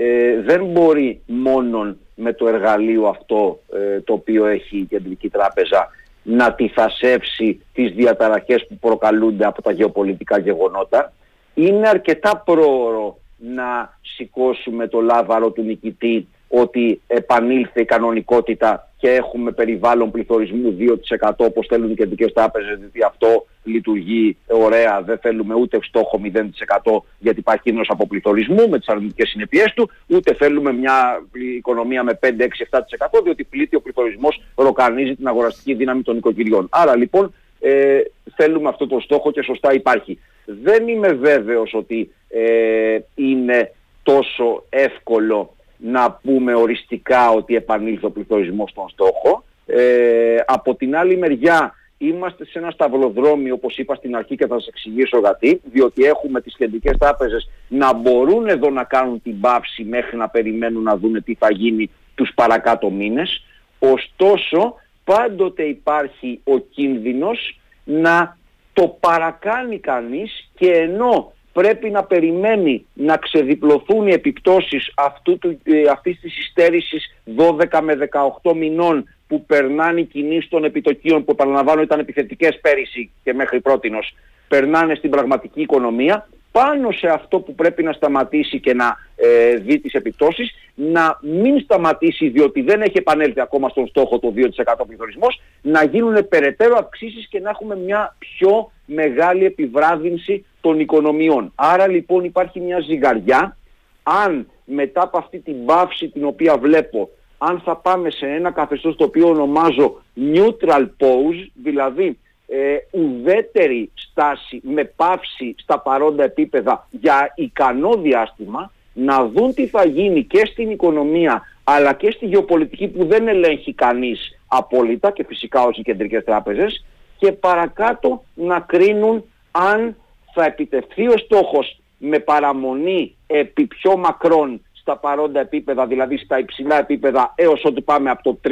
δεν 0.45 0.65
μπορεί 0.65 1.21
μόνον 1.25 1.97
με 2.15 2.33
το 2.33 2.47
εργαλείο 2.47 3.07
αυτό 3.07 3.59
το 4.03 4.13
οποίο 4.13 4.45
έχει 4.45 4.77
η 4.77 4.85
Κεντρική 4.85 5.29
Τράπεζα 5.29 5.89
να 6.23 6.45
αντιφασεύσει 6.45 7.61
τις 7.73 7.91
διαταραχές 7.91 8.65
που 8.67 8.77
προκαλούνται 8.77 9.45
από 9.45 9.61
τα 9.61 9.71
γεωπολιτικά 9.71 10.39
γεγονότα. 10.39 11.13
Είναι 11.53 11.89
αρκετά 11.89 12.41
πρόωρο 12.45 13.19
να 13.37 13.97
σηκώσουμε 14.01 14.87
το 14.87 14.99
λάβαρο 14.99 15.51
του 15.51 15.61
νικητή 15.61 16.27
ότι 16.47 17.01
επανήλθε 17.07 17.81
η 17.81 17.85
κανονικότητα 17.85 18.91
και 18.97 19.09
έχουμε 19.09 19.51
περιβάλλον 19.51 20.11
πληθωρισμού 20.11 20.77
2% 21.19 21.31
όπως 21.37 21.67
θέλουν 21.67 21.91
οι 21.91 21.95
κεντρικές 21.95 22.33
τράπεζες, 22.33 22.77
γιατί 22.79 23.03
αυτό 23.03 23.45
λειτουργεί 23.63 24.37
ωραία, 24.47 25.01
δεν 25.01 25.17
θέλουμε 25.17 25.53
ούτε 25.53 25.79
στόχο 25.81 26.21
0% 26.23 27.03
γιατί 27.19 27.39
υπάρχει 27.39 27.61
κίνδυνος 27.61 27.89
από 27.89 28.07
πληθωρισμού 28.07 28.69
με 28.69 28.77
τις 28.77 28.87
αρνητικές 28.87 29.29
συνεπειές 29.29 29.73
του, 29.75 29.89
ούτε 30.07 30.33
θέλουμε 30.33 30.73
μια 30.73 31.25
οικονομία 31.57 32.03
με 32.03 32.19
5, 32.21 32.25
6, 32.25 32.45
7% 32.69 33.23
διότι 33.23 33.43
πλήττει 33.43 33.75
ο 33.75 33.81
πληθωρισμός 33.81 34.41
ροκανίζει 34.55 35.15
την 35.15 35.27
αγοραστική 35.27 35.73
δύναμη 35.73 36.01
των 36.01 36.17
οικογενειών. 36.17 36.67
Άρα 36.71 36.95
λοιπόν 36.95 37.33
ε, 37.59 37.99
θέλουμε 38.35 38.69
αυτό 38.69 38.87
το 38.87 38.99
στόχο 38.99 39.31
και 39.31 39.41
σωστά 39.41 39.73
υπάρχει. 39.73 40.19
Δεν 40.45 40.87
είμαι 40.87 41.07
βέβαιος 41.07 41.73
ότι 41.73 42.11
ε, 42.29 42.99
είναι 43.15 43.71
τόσο 44.03 44.63
εύκολο 44.69 45.55
να 45.77 46.11
πούμε 46.11 46.53
οριστικά 46.53 47.29
ότι 47.29 47.55
επανήλθε 47.55 48.05
ο 48.05 48.11
πληθωρισμός 48.11 48.69
στον 48.69 48.89
στόχο. 48.89 49.43
Ε, 49.65 50.35
από 50.45 50.75
την 50.75 50.95
άλλη 50.95 51.17
μεριά 51.17 51.73
είμαστε 51.97 52.45
σε 52.45 52.59
ένα 52.59 52.71
σταυροδρόμι 52.71 53.51
όπως 53.51 53.77
είπα 53.77 53.95
στην 53.95 54.15
αρχή 54.15 54.35
και 54.35 54.47
θα 54.47 54.59
σας 54.59 54.67
εξηγήσω 54.67 55.19
γιατί 55.19 55.61
διότι 55.71 56.03
έχουμε 56.03 56.41
τις 56.41 56.55
κεντρικές 56.55 56.97
τράπεζες 56.97 57.49
να 57.67 57.93
μπορούν 57.93 58.47
εδώ 58.47 58.69
να 58.69 58.83
κάνουν 58.83 59.21
την 59.21 59.39
πάυση 59.39 59.83
μέχρι 59.83 60.17
να 60.17 60.29
περιμένουν 60.29 60.83
να 60.83 60.97
δουν 60.97 61.23
τι 61.23 61.35
θα 61.35 61.51
γίνει 61.51 61.89
τους 62.15 62.31
παρακάτω 62.35 62.89
μήνες 62.89 63.45
ωστόσο 63.79 64.75
πάντοτε 65.03 65.63
υπάρχει 65.63 66.39
ο 66.43 66.57
κίνδυνος 66.57 67.59
να 67.83 68.37
το 68.73 68.87
παρακάνει 68.99 69.79
κανείς 69.79 70.49
και 70.55 70.71
ενώ 70.71 71.33
πρέπει 71.61 71.89
να 71.89 72.03
περιμένει 72.03 72.85
να 72.93 73.17
ξεδιπλωθούν 73.17 74.07
οι 74.07 74.11
επιπτώσεις 74.11 74.91
αυτού 74.95 75.37
του, 75.37 75.59
ε, 75.63 75.89
αυτής 75.91 76.19
της 76.19 76.39
υστέρησης 76.39 77.15
12 77.23 77.81
με 77.81 77.95
18 77.95 78.53
μηνών 78.55 79.09
που 79.27 79.45
περνάνε 79.45 79.99
οι 79.99 80.03
κινήσεις 80.03 80.49
των 80.49 80.63
επιτοκίων 80.63 81.25
που 81.25 81.31
επαναλαμβάνω 81.31 81.81
ήταν 81.81 81.99
επιθετικές 81.99 82.59
πέρυσι 82.61 83.11
και 83.23 83.33
μέχρι 83.33 83.59
πρότινος 83.59 84.15
περνάνε 84.47 84.95
στην 84.95 85.09
πραγματική 85.09 85.61
οικονομία 85.61 86.27
πάνω 86.51 86.91
σε 86.91 87.07
αυτό 87.07 87.39
που 87.39 87.55
πρέπει 87.55 87.83
να 87.83 87.91
σταματήσει 87.91 88.59
και 88.59 88.73
να 88.73 88.97
ε, 89.15 89.55
δει 89.55 89.79
τις 89.79 89.93
επιπτώσεις, 89.93 90.55
να 90.75 91.19
μην 91.21 91.59
σταματήσει 91.59 92.27
διότι 92.29 92.61
δεν 92.61 92.81
έχει 92.81 92.97
επανέλθει 92.97 93.41
ακόμα 93.41 93.69
στον 93.69 93.87
στόχο 93.87 94.19
το 94.19 94.33
2% 94.35 94.87
πληθωρισμός, 94.87 95.41
να 95.61 95.83
γίνουν 95.83 96.27
περαιτέρω 96.27 96.77
αυξήσεις 96.77 97.27
και 97.27 97.39
να 97.39 97.49
έχουμε 97.49 97.75
μια 97.75 98.15
πιο 98.19 98.71
μεγάλη 98.85 99.45
επιβράδυνση 99.45 100.45
των 100.61 100.79
οικονομιών. 100.79 101.51
Άρα 101.55 101.87
λοιπόν 101.87 102.23
υπάρχει 102.23 102.59
μια 102.59 102.79
ζυγαριά, 102.79 103.57
αν 104.03 104.47
μετά 104.65 105.01
από 105.01 105.17
αυτή 105.17 105.39
την 105.39 105.65
πάυση 105.65 106.07
την 106.09 106.25
οποία 106.25 106.57
βλέπω, 106.57 107.09
αν 107.37 107.61
θα 107.65 107.75
πάμε 107.75 108.09
σε 108.09 108.25
ένα 108.25 108.51
καθεστώς 108.51 108.95
το 108.95 109.03
οποίο 109.03 109.29
ονομάζω 109.29 110.01
neutral 110.33 110.87
pose, 110.99 111.47
δηλαδή 111.63 112.17
ε, 112.47 112.77
ουδέτερη 112.91 113.91
στάση 113.93 114.61
με 114.63 114.83
πάυση 114.83 115.55
στα 115.57 115.79
παρόντα 115.79 116.23
επίπεδα 116.23 116.87
για 116.91 117.33
ικανό 117.35 117.93
διάστημα 117.95 118.71
να 118.93 119.25
δουν 119.25 119.53
τι 119.53 119.67
θα 119.67 119.85
γίνει 119.85 120.23
και 120.23 120.45
στην 120.45 120.69
οικονομία 120.69 121.41
αλλά 121.63 121.93
και 121.93 122.11
στη 122.11 122.25
γεωπολιτική 122.25 122.87
που 122.87 123.05
δεν 123.05 123.27
ελέγχει 123.27 123.73
κανείς 123.73 124.39
απόλυτα 124.47 125.11
και 125.11 125.25
φυσικά 125.27 125.61
όχι 125.61 125.79
οι 125.79 125.83
κεντρικές 125.83 126.23
τράπεζες 126.23 126.85
και 127.17 127.31
παρακάτω 127.31 128.23
να 128.33 128.59
κρίνουν 128.59 129.23
αν 129.51 129.95
θα 130.37 130.45
επιτευχθεί 130.45 131.07
ο 131.07 131.17
στόχος 131.17 131.79
με 131.97 132.19
παραμονή 132.19 133.15
επί 133.27 133.65
πιο 133.65 133.97
μακρόν 133.97 134.61
στα 134.73 134.97
παρόντα 134.97 135.39
επίπεδα, 135.39 135.85
δηλαδή 135.85 136.17
στα 136.17 136.39
υψηλά 136.39 136.79
επίπεδα 136.79 137.33
έως 137.35 137.61
ότι 137.65 137.81
πάμε 137.81 138.09
από 138.09 138.23
το 138.23 138.39
3-4 138.43 138.51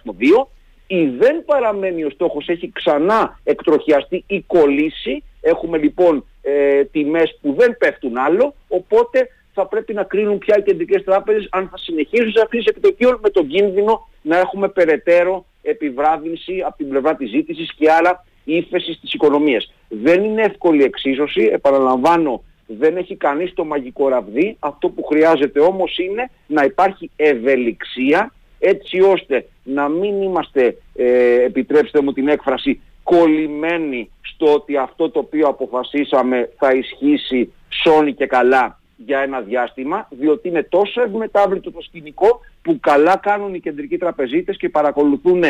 στο 0.00 0.14
2 0.20 0.46
ή 0.86 1.06
δεν 1.06 1.44
παραμένει 1.44 2.04
ο 2.04 2.10
στόχος, 2.10 2.48
έχει 2.48 2.72
ξανά 2.72 3.40
εκτροχιαστεί 3.44 4.24
ή 4.26 4.40
κολλήσει. 4.46 5.22
Έχουμε 5.40 5.78
λοιπόν 5.78 6.24
ε, 6.42 6.84
τιμές 6.84 7.38
που 7.40 7.54
δεν 7.58 7.76
πέφτουν 7.78 8.16
άλλο, 8.16 8.54
οπότε 8.68 9.28
θα 9.54 9.66
πρέπει 9.66 9.92
να 9.94 10.02
κρίνουν 10.02 10.38
πια 10.38 10.58
οι 10.58 10.62
κεντρικές 10.62 11.04
τράπεζες 11.04 11.48
αν 11.50 11.68
θα 11.70 11.78
συνεχίσουν 11.78 12.32
σε 12.32 12.40
αυτές 12.42 12.64
τις 12.64 12.72
επιτοκίων 12.72 13.18
με 13.22 13.30
τον 13.30 13.46
κίνδυνο 13.46 14.08
να 14.22 14.38
έχουμε 14.38 14.68
περαιτέρω 14.68 15.44
επιβράδυνση 15.62 16.62
από 16.66 16.76
την 16.76 16.88
πλευρά 16.88 17.16
της 17.16 17.30
ζήτησης 17.30 17.74
και 17.74 17.90
άρα 17.90 18.24
ύφεση 18.56 18.92
στις 18.92 19.12
οικονομίες. 19.12 19.72
Δεν 19.88 20.24
είναι 20.24 20.42
εύκολη 20.42 20.82
εξίσωση, 20.82 21.50
επαναλαμβάνω 21.52 22.42
δεν 22.66 22.96
έχει 22.96 23.16
κανείς 23.16 23.54
το 23.54 23.64
μαγικό 23.64 24.08
ραβδί, 24.08 24.56
αυτό 24.58 24.88
που 24.88 25.04
χρειάζεται 25.04 25.60
όμως 25.60 25.98
είναι 25.98 26.30
να 26.46 26.64
υπάρχει 26.64 27.10
ευελιξία 27.16 28.32
έτσι 28.58 29.00
ώστε 29.00 29.46
να 29.62 29.88
μην 29.88 30.22
είμαστε, 30.22 30.76
ε, 30.94 31.42
επιτρέψτε 31.42 32.00
μου 32.02 32.12
την 32.12 32.28
έκφραση, 32.28 32.80
κολλημένοι 33.02 34.10
στο 34.20 34.52
ότι 34.54 34.76
αυτό 34.76 35.10
το 35.10 35.18
οποίο 35.18 35.48
αποφασίσαμε 35.48 36.50
θα 36.58 36.72
ισχύσει 36.72 37.52
σώνει 37.68 38.14
και 38.14 38.26
καλά 38.26 38.80
για 38.96 39.18
ένα 39.18 39.40
διάστημα, 39.40 40.08
διότι 40.10 40.48
είναι 40.48 40.62
τόσο 40.62 41.02
ευμετάβλητο 41.02 41.70
το 41.70 41.80
σκηνικό 41.80 42.40
που 42.62 42.80
καλά 42.80 43.16
κάνουν 43.16 43.54
οι 43.54 43.60
κεντρικοί 43.60 43.98
τραπεζίτες 43.98 44.56
και 44.56 44.68
παρακολουθούν 44.68 45.44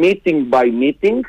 meeting 0.00 0.40
by 0.50 0.64
meeting 0.80 1.20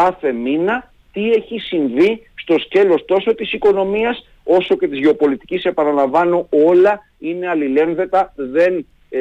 κάθε 0.00 0.32
μήνα 0.32 0.92
τι 1.12 1.30
έχει 1.30 1.58
συμβεί 1.58 2.26
στο 2.34 2.58
σκέλος 2.58 3.04
τόσο 3.04 3.34
της 3.34 3.52
οικονομίας 3.52 4.26
όσο 4.44 4.76
και 4.76 4.88
της 4.88 4.98
γεωπολιτικής. 4.98 5.64
Επαναλαμβάνω 5.64 6.48
όλα 6.50 7.00
είναι 7.18 7.48
αλληλένδετα, 7.48 8.32
δεν 8.36 8.86
ε, 9.10 9.20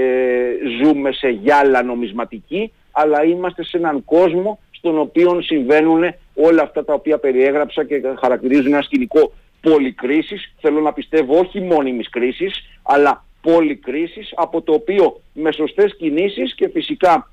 ζούμε 0.81 1.11
σε 1.11 1.29
γυάλα 1.29 1.83
νομισματική, 1.83 2.71
αλλά 2.91 3.23
είμαστε 3.23 3.63
σε 3.63 3.77
έναν 3.77 4.03
κόσμο 4.05 4.59
στον 4.71 4.99
οποίο 4.99 5.41
συμβαίνουν 5.41 6.13
όλα 6.33 6.61
αυτά 6.61 6.85
τα 6.85 6.93
οποία 6.93 7.17
περιέγραψα 7.17 7.83
και 7.83 8.01
χαρακτηρίζουν 8.19 8.73
ένα 8.73 8.81
σκηνικό 8.81 9.31
πολυκρίσης, 9.61 10.53
θέλω 10.61 10.81
να 10.81 10.93
πιστεύω 10.93 11.37
όχι 11.39 11.61
μόνιμης 11.61 12.09
κρίσης, 12.09 12.69
αλλά 12.83 13.25
πολυκρίσης, 13.41 14.33
από 14.35 14.61
το 14.61 14.73
οποίο 14.73 15.21
με 15.33 15.51
σωστές 15.51 15.95
κινήσεις 15.95 16.55
και 16.55 16.69
φυσικά 16.69 17.32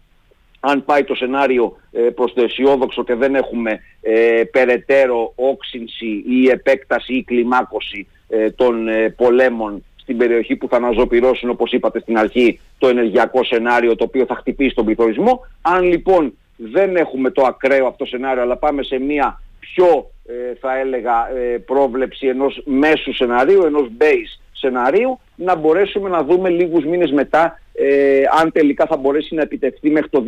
αν 0.60 0.84
πάει 0.84 1.04
το 1.04 1.14
σενάριο 1.14 1.76
ε, 1.92 2.00
προς 2.00 2.32
το 2.32 2.42
αισιόδοξο 2.42 3.04
και 3.04 3.14
δεν 3.14 3.34
έχουμε 3.34 3.80
ε, 4.00 4.42
περαιτέρω 4.50 5.32
όξυνση 5.34 6.24
ή 6.26 6.48
επέκταση 6.48 7.14
ή 7.14 7.24
κλιμάκωση 7.24 8.06
ε, 8.28 8.50
των 8.50 8.88
ε, 8.88 9.10
πολέμων 9.10 9.84
στην 9.96 10.16
περιοχή 10.16 10.56
που 10.56 10.68
θα 10.68 10.76
αναζωπυρώσουν 10.76 11.50
όπως 11.50 11.72
είπατε 11.72 12.00
στην 12.00 12.18
αρχή 12.18 12.60
το 12.78 12.88
ενεργειακό 12.88 13.44
σενάριο 13.44 13.96
το 13.96 14.04
οποίο 14.04 14.26
θα 14.26 14.34
χτυπήσει 14.34 14.74
τον 14.74 14.84
πληθωρισμό. 14.84 15.46
Αν 15.62 15.82
λοιπόν 15.82 16.38
δεν 16.56 16.96
έχουμε 16.96 17.30
το 17.30 17.42
ακραίο 17.42 17.86
αυτό 17.86 18.04
σενάριο 18.04 18.42
αλλά 18.42 18.56
πάμε 18.56 18.82
σε 18.82 18.98
μια 18.98 19.40
πιο 19.58 20.10
ε, 20.26 20.54
θα 20.60 20.78
έλεγα 20.78 21.36
ε, 21.36 21.58
πρόβλεψη 21.58 22.26
ενός 22.26 22.62
μέσου 22.64 23.14
σενάριου, 23.14 23.64
ενός 23.64 23.88
base 23.98 24.40
σενάριου 24.60 25.18
να 25.36 25.54
μπορέσουμε 25.54 26.08
να 26.08 26.24
δούμε 26.24 26.48
λίγους 26.48 26.84
μήνες 26.84 27.10
μετά 27.10 27.60
ε, 27.72 28.22
αν 28.40 28.52
τελικά 28.52 28.86
θα 28.86 28.96
μπορέσει 28.96 29.34
να 29.34 29.42
επιτευχθεί 29.42 29.90
μέχρι 29.90 30.08
το 30.08 30.24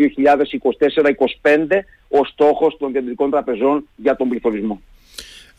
2024-2025 1.43 1.67
ο 2.09 2.25
στόχος 2.25 2.77
των 2.79 2.93
κεντρικών 2.93 3.31
τραπεζών 3.31 3.89
για 3.97 4.17
τον 4.17 4.29
πληθωρισμό. 4.29 4.81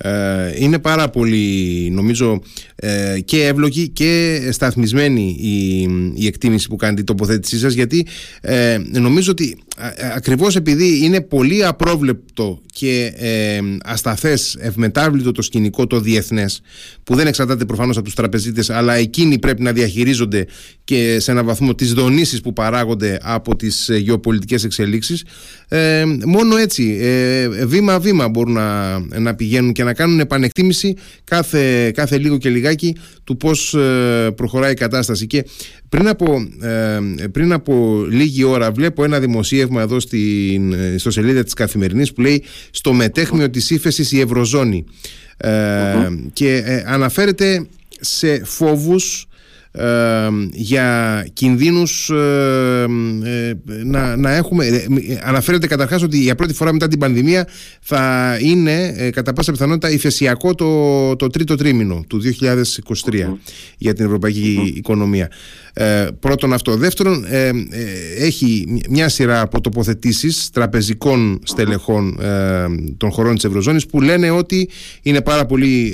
Ε, 0.06 0.54
είναι 0.56 0.80
πάρα 0.80 1.10
πολύ 1.10 1.90
νομίζω 1.92 2.42
ε, 2.76 3.20
και 3.26 3.46
εύλογη 3.46 3.90
και 3.90 4.42
σταθμισμένη 4.52 5.38
η, 5.40 5.82
η 6.24 6.28
εκτίμηση 6.28 6.68
που 6.68 6.76
κάνει 6.76 6.96
την 6.96 7.06
τοποθέτησή 7.06 7.58
σας 7.58 7.74
γιατί 7.74 8.08
ε, 8.42 8.78
νομίζω 8.92 9.32
ότι 9.32 9.58
ακριβώς 10.16 10.56
επειδή 10.56 11.06
είναι 11.06 11.22
πολύ 11.22 11.66
απρόβλεπτο 11.66 12.62
και 12.74 13.14
ε, 13.16 13.60
ασταθές 13.84 14.58
ευμετάβλητο 14.60 15.32
το 15.32 15.42
σκηνικό 15.42 15.88
το 15.88 16.00
διεθνές 16.00 16.62
που 17.04 17.16
δεν 17.16 17.28
εξαρτάται 17.28 17.66
προφανώς 17.66 17.96
από 17.96 18.06
τους 18.06 18.16
τραπεζίτες 18.16 18.70
αλλά 18.70 18.94
εκείνοι 18.94 19.40
πρέπει 19.40 19.62
να 19.62 19.72
διαχειρίζονται 19.72 20.46
και 20.84 21.20
σε 21.20 21.32
ένα 21.32 21.44
βαθμό 21.44 21.76
τις 21.76 21.94
δονήσεις 21.94 22.42
που 22.42 22.54
παράγονται 22.54 23.20
από 23.22 23.56
τις 23.56 23.90
γεωπολιτικές 23.94 24.64
εξελίξεις 24.64 25.24
ε, 25.76 26.04
μόνο 26.26 26.58
έτσι 26.58 27.00
βήμα 27.66 28.00
βήμα 28.00 28.30
μπορούν 28.30 28.54
να, 28.54 29.00
να 29.00 29.36
πηγαίνουν 29.36 29.72
και 29.72 29.84
να 29.84 29.94
κάνουν 29.94 30.20
επανεκτίμηση 30.20 30.96
κάθε, 31.24 31.92
κάθε 31.92 32.18
λίγο 32.18 32.38
και 32.38 32.50
λιγάκι 32.50 32.96
του 33.24 33.38
πώς 33.38 33.74
ε, 33.74 34.32
προχωράει 34.36 34.72
η 34.72 34.76
κατάσταση. 34.76 35.28
Και 35.28 35.46
πριν 35.90 36.08
από, 36.08 36.48
ε, 36.62 37.00
πριν 37.32 37.54
από 37.54 38.06
λίγη 38.10 38.44
ώρα 38.44 38.72
βλέπω 38.72 39.04
ένα 39.04 39.20
δημοσίευμα 39.20 39.82
εδώ 39.82 40.00
στην, 40.00 40.74
ε, 40.74 40.98
στο 40.98 41.12
σελίδα 41.12 41.44
της 41.44 41.54
Καθημερινής 41.54 42.14
που 42.14 42.22
λέει 42.22 42.44
στο 42.72 42.94
μετέχμιο 42.94 43.50
της 43.50 43.70
ύφεσης 43.70 44.12
η 44.12 44.20
Ευρωζώνη 44.20 44.86
και 46.34 46.84
αναφέρεται 46.86 47.66
σε 48.00 48.46
φόβους 48.46 49.28
για 50.52 51.28
κινδύνους 51.34 52.12
να, 53.84 54.16
να 54.16 54.36
έχουμε 54.36 54.66
αναφέρεται 55.24 55.68
καταρχάς 55.68 56.02
ότι 56.02 56.18
για 56.18 56.36
πρώτη 56.36 56.54
φορά 56.54 56.74
μετά 56.74 56.88
την 56.88 57.00
πανδημία 57.00 57.48
θα 57.82 58.38
είναι 58.42 58.94
ε, 58.98 59.10
κατά 59.10 59.34
πάσα 59.34 59.52
πιθανότητα 59.52 59.92
ηφαισιακό 59.92 60.56
το, 60.56 61.16
το 61.16 61.28
τρίτο 61.28 61.56
τρίμηνο 61.56 62.04
του 62.08 62.22
2023 63.04 63.34
για 63.78 63.94
την 63.94 64.06
ευρωπαϊκή 64.06 64.74
οικονομία 64.76 65.30
ε, 65.76 66.08
πρώτον 66.20 66.54
αυτό. 66.54 66.76
Δεύτερον, 66.76 67.26
ε, 67.30 67.48
ε, 67.48 67.54
έχει 68.18 68.82
μια 68.90 69.10
σειρά 69.10 69.42
από 69.42 69.62
τοποθετήσεις 69.62 70.50
τραπεζικών 70.50 71.40
στελεχών 71.44 72.20
ε, 72.22 72.66
των 72.98 73.12
χωρών 73.12 73.36
της 73.36 73.44
Ευρωζώνης 73.44 73.86
που 73.86 74.02
λένε 74.02 74.30
ότι 74.30 74.70
είναι 75.02 75.22
πάρα 75.22 75.46
πολύ 75.46 75.94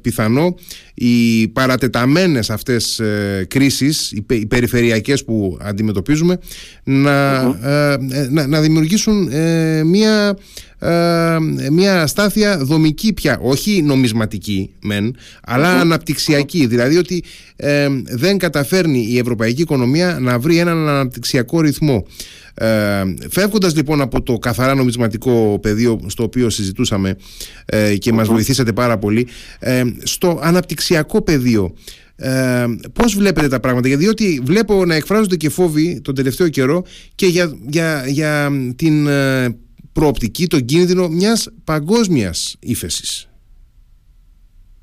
πιθανό 0.00 0.54
οι 0.94 1.48
παρατεταμένες 1.48 2.50
αυτές 2.50 3.00
κρίσεις, 3.48 4.12
οι 4.12 4.46
περιφερειακές 4.46 5.24
που 5.24 5.58
αντιμετωπίζουμε, 5.60 6.38
να, 6.84 7.42
να, 8.30 8.46
να 8.46 8.60
δημιουργήσουν 8.60 9.30
μια 9.84 10.36
ε, 10.82 11.36
μια 11.70 12.06
στάθεια 12.06 12.58
δομική 12.58 13.12
πια, 13.12 13.38
όχι 13.42 13.82
νομισματική 13.82 14.70
μεν, 14.82 15.16
αλλά 15.42 15.68
αναπτυξιακή. 15.68 16.66
Δηλαδή 16.66 16.96
ότι 16.96 17.24
ε, 17.56 17.88
δεν 18.02 18.38
καταφέρνει 18.38 19.06
η 19.10 19.18
ευρωπαϊκή 19.18 19.62
οικονομία 19.62 20.18
να 20.20 20.38
βρει 20.38 20.58
έναν 20.58 20.88
αναπτυξιακό 20.88 21.60
ρυθμό. 21.60 22.06
Ε, 22.54 23.02
φεύγοντας 23.30 23.74
λοιπόν 23.76 24.00
από 24.00 24.22
το 24.22 24.38
καθαρά 24.38 24.74
νομισματικό 24.74 25.58
πεδίο 25.62 26.00
στο 26.06 26.22
οποίο 26.22 26.50
συζητούσαμε 26.50 27.16
ε, 27.64 27.96
και 27.96 28.12
μας 28.12 28.28
βοηθήσατε 28.28 28.72
πάρα 28.72 28.98
πολύ 28.98 29.26
ε, 29.58 29.82
στο 30.02 30.40
αναπτυξιακό 30.42 31.22
πεδίο 31.22 31.74
ε, 32.16 32.64
πώς 32.92 33.14
βλέπετε 33.14 33.48
τα 33.48 33.60
πράγματα; 33.60 33.96
Διότι 33.96 34.40
βλέπω 34.44 34.84
να 34.84 34.94
εκφράζονται 34.94 35.36
και 35.36 35.48
φόβοι 35.48 36.00
τον 36.00 36.14
τελευταίο 36.14 36.48
καιρό 36.48 36.84
και 37.14 37.26
για, 37.26 37.52
για, 37.66 38.04
για 38.06 38.50
την 38.76 39.08
προοπτική, 39.92 40.46
τον 40.46 40.64
κίνδυνο 40.64 41.08
μιας 41.08 41.50
παγκόσμιας 41.64 42.56
ύφεσης. 42.60 43.26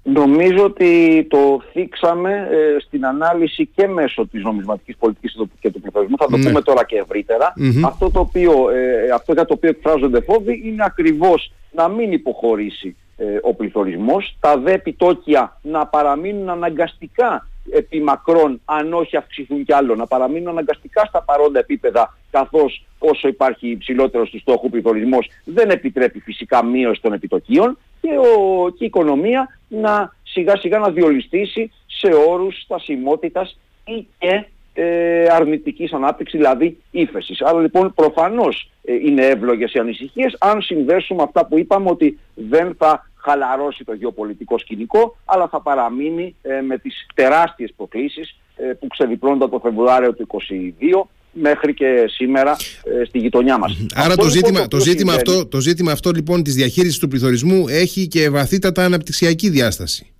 Νομίζω 0.03 0.63
ότι 0.63 1.25
το 1.29 1.61
θίξαμε 1.71 2.31
ε, 2.31 2.79
στην 2.79 3.05
ανάλυση 3.05 3.69
και 3.75 3.87
μέσω 3.87 4.27
της 4.27 4.43
νομισματικής 4.43 4.97
πολιτικής 4.97 5.35
και 5.59 5.71
του 5.71 5.81
πληθωρισμού. 5.81 6.17
Θα 6.17 6.25
το 6.25 6.37
ναι. 6.37 6.45
πούμε 6.45 6.61
τώρα 6.61 6.85
και 6.85 6.97
ευρυτερα 6.97 7.53
Αυτό, 7.85 8.11
το 8.11 8.19
οποίο, 8.19 8.69
ε, 8.69 9.09
αυτό 9.13 9.33
για 9.33 9.45
το 9.45 9.53
οποίο 9.53 9.69
εκφράζονται 9.69 10.21
φόβοι 10.21 10.61
είναι 10.65 10.83
ακριβώς 10.85 11.51
να 11.71 11.87
μην 11.87 12.11
υποχωρήσει 12.11 12.95
ε, 13.17 13.25
ο 13.41 13.53
πληθωρισμός, 13.53 14.37
τα 14.39 14.57
δε 14.57 14.71
επιτόκια 14.71 15.57
να 15.61 15.87
παραμείνουν 15.87 16.49
αναγκαστικά 16.49 17.47
επί 17.71 18.01
μακρόν, 18.01 18.61
αν 18.65 18.93
όχι 18.93 19.17
αυξηθούν 19.17 19.65
κι 19.65 19.73
άλλο, 19.73 19.95
να 19.95 20.07
παραμείνουν 20.07 20.47
αναγκαστικά 20.47 21.05
στα 21.05 21.23
παρόντα 21.23 21.59
επίπεδα, 21.59 22.17
καθώς 22.31 22.85
όσο 22.99 23.27
υπάρχει 23.27 23.69
υψηλότερος 23.69 24.29
του 24.29 24.39
στόχους 24.39 24.69
πληθωρισμός 24.69 25.29
δεν 25.43 25.69
επιτρέπει 25.69 26.19
φυσικά 26.19 26.65
μείωση 26.65 27.01
των 27.01 27.13
επιτοκίων 27.13 27.77
και, 28.01 28.09
ο, 28.17 28.69
και 28.69 28.83
η 28.83 28.85
οικονομία 28.85 29.59
να 29.67 30.13
σιγά 30.23 30.57
σιγά 30.57 30.79
να 30.79 30.89
διολυστήσει 30.89 31.71
σε 31.87 32.13
όρους 32.27 32.61
στασιμότητας 32.61 33.59
ή 33.85 34.07
και 34.17 34.45
ε, 34.73 35.27
αρνητικής 35.29 35.93
ανάπτυξης, 35.93 36.39
δηλαδή 36.39 36.77
ύφεσης. 36.91 37.41
Άρα 37.41 37.61
λοιπόν 37.61 37.93
προφανώς 37.93 38.69
ε, 38.83 38.93
είναι 38.93 39.25
εύλογες 39.25 39.73
οι 39.73 39.79
ανησυχίες 39.79 40.35
αν 40.39 40.61
συνδέσουμε 40.61 41.23
αυτά 41.23 41.45
που 41.45 41.57
είπαμε 41.57 41.89
ότι 41.89 42.19
δεν 42.33 42.75
θα 42.77 43.08
χαλαρώσει 43.21 43.83
το 43.83 43.93
γεωπολιτικό 43.93 44.57
σκηνικό, 44.57 45.17
αλλά 45.25 45.47
θα 45.47 45.61
παραμείνει 45.61 46.35
ε, 46.41 46.61
με 46.61 46.77
τις 46.77 47.05
τεράστιες 47.13 47.73
προκλήσεις 47.75 48.39
ε, 48.55 48.73
που 48.73 48.87
ξεδιπλώνονται 48.87 49.47
το 49.47 49.59
Φεβρουάριο 49.59 50.13
του 50.13 50.27
2022 50.31 51.07
μέχρι 51.31 51.73
και 51.73 52.05
σήμερα 52.07 52.55
ε, 53.01 53.05
στη 53.05 53.19
γειτονιά 53.19 53.57
μας. 53.57 53.77
Άρα 53.95 54.15
το, 54.15 54.23
λοιπόν 54.23 54.29
ζήτημα, 54.29 54.67
το, 54.67 54.79
ζήτημα 54.79 55.13
αυτό, 55.13 55.47
το 55.47 55.59
ζήτημα 55.59 55.91
αυτό 55.91 56.11
λοιπόν 56.11 56.43
της 56.43 56.55
διαχείρισης 56.55 56.99
του 56.99 57.07
πληθωρισμού 57.07 57.67
έχει 57.67 58.07
και 58.07 58.29
βαθύτατα 58.29 58.85
αναπτυξιακή 58.85 59.49
διάσταση. 59.49 60.13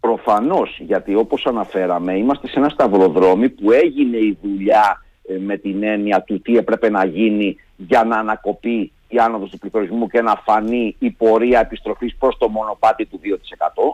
Προφανώς, 0.00 0.80
γιατί 0.86 1.14
όπως 1.14 1.46
αναφέραμε 1.46 2.16
είμαστε 2.16 2.48
σε 2.48 2.58
ένα 2.58 2.68
σταυροδρόμι 2.68 3.48
που 3.48 3.72
έγινε 3.72 4.16
η 4.16 4.38
δουλειά 4.42 5.04
με 5.40 5.56
την 5.56 5.82
έννοια 5.82 6.22
του 6.22 6.40
τι 6.40 6.56
έπρεπε 6.56 6.90
να 6.90 7.04
γίνει 7.04 7.56
για 7.76 8.04
να 8.04 8.16
ανακοπεί 8.16 8.92
η 9.08 9.18
άνοδος 9.18 9.50
του 9.50 9.58
πληθωρισμού 9.58 10.06
και 10.06 10.22
να 10.22 10.42
φανεί 10.44 10.96
η 10.98 11.10
πορεία 11.10 11.60
επιστροφής 11.60 12.16
προς 12.16 12.36
το 12.38 12.48
μονοπάτι 12.48 13.06
του 13.06 13.20
2%. 13.24 13.28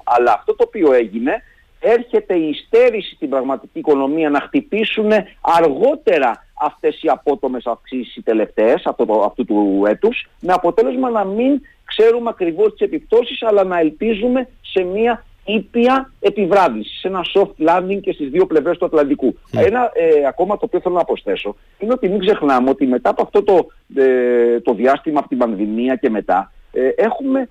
Αλλά 0.04 0.32
αυτό 0.32 0.54
το 0.54 0.64
οποίο 0.66 0.92
έγινε 0.92 1.42
έρχεται 1.80 2.34
η 2.34 2.48
υστέρηση 2.48 3.14
στην 3.14 3.28
πραγματική 3.28 3.78
οικονομία 3.78 4.30
να 4.30 4.40
χτυπήσουν 4.40 5.10
αργότερα 5.40 6.46
αυτές 6.60 7.02
οι 7.02 7.08
απότομες 7.08 7.66
αυξήσεις 7.66 8.16
οι 8.16 8.22
τελευταίες 8.22 8.82
αυτό 8.84 9.22
αυτού 9.26 9.44
του 9.44 9.84
έτους 9.86 10.28
με 10.40 10.52
αποτέλεσμα 10.52 11.10
να 11.10 11.24
μην 11.24 11.60
ξέρουμε 11.84 12.28
ακριβώς 12.28 12.70
τις 12.72 12.80
επιπτώσεις 12.80 13.42
αλλά 13.42 13.64
να 13.64 13.78
ελπίζουμε 13.78 14.48
σε 14.60 14.82
μια 14.82 15.24
ήπια 15.54 16.12
επιβράδυνση, 16.20 16.98
σε 16.98 17.08
ένα 17.08 17.24
soft 17.34 17.68
landing 17.68 18.00
και 18.00 18.12
στις 18.12 18.28
δύο 18.28 18.46
πλευρές 18.46 18.78
του 18.78 18.84
Ατλαντικού. 18.84 19.36
Ένα 19.52 19.90
ε, 19.94 20.26
ακόμα 20.26 20.56
το 20.56 20.64
οποίο 20.64 20.80
θέλω 20.80 20.94
να 20.94 21.04
προσθέσω 21.04 21.56
είναι 21.78 21.92
ότι 21.92 22.08
μην 22.08 22.18
ξεχνάμε 22.18 22.70
ότι 22.70 22.86
μετά 22.86 23.10
από 23.10 23.22
αυτό 23.22 23.42
το, 23.42 23.66
ε, 23.94 24.60
το 24.60 24.74
διάστημα 24.74 25.18
από 25.18 25.28
την 25.28 25.38
πανδημία 25.38 25.96
και 25.96 26.10
μετά 26.10 26.52
ε, 26.72 26.88
έχουμε 26.96 27.48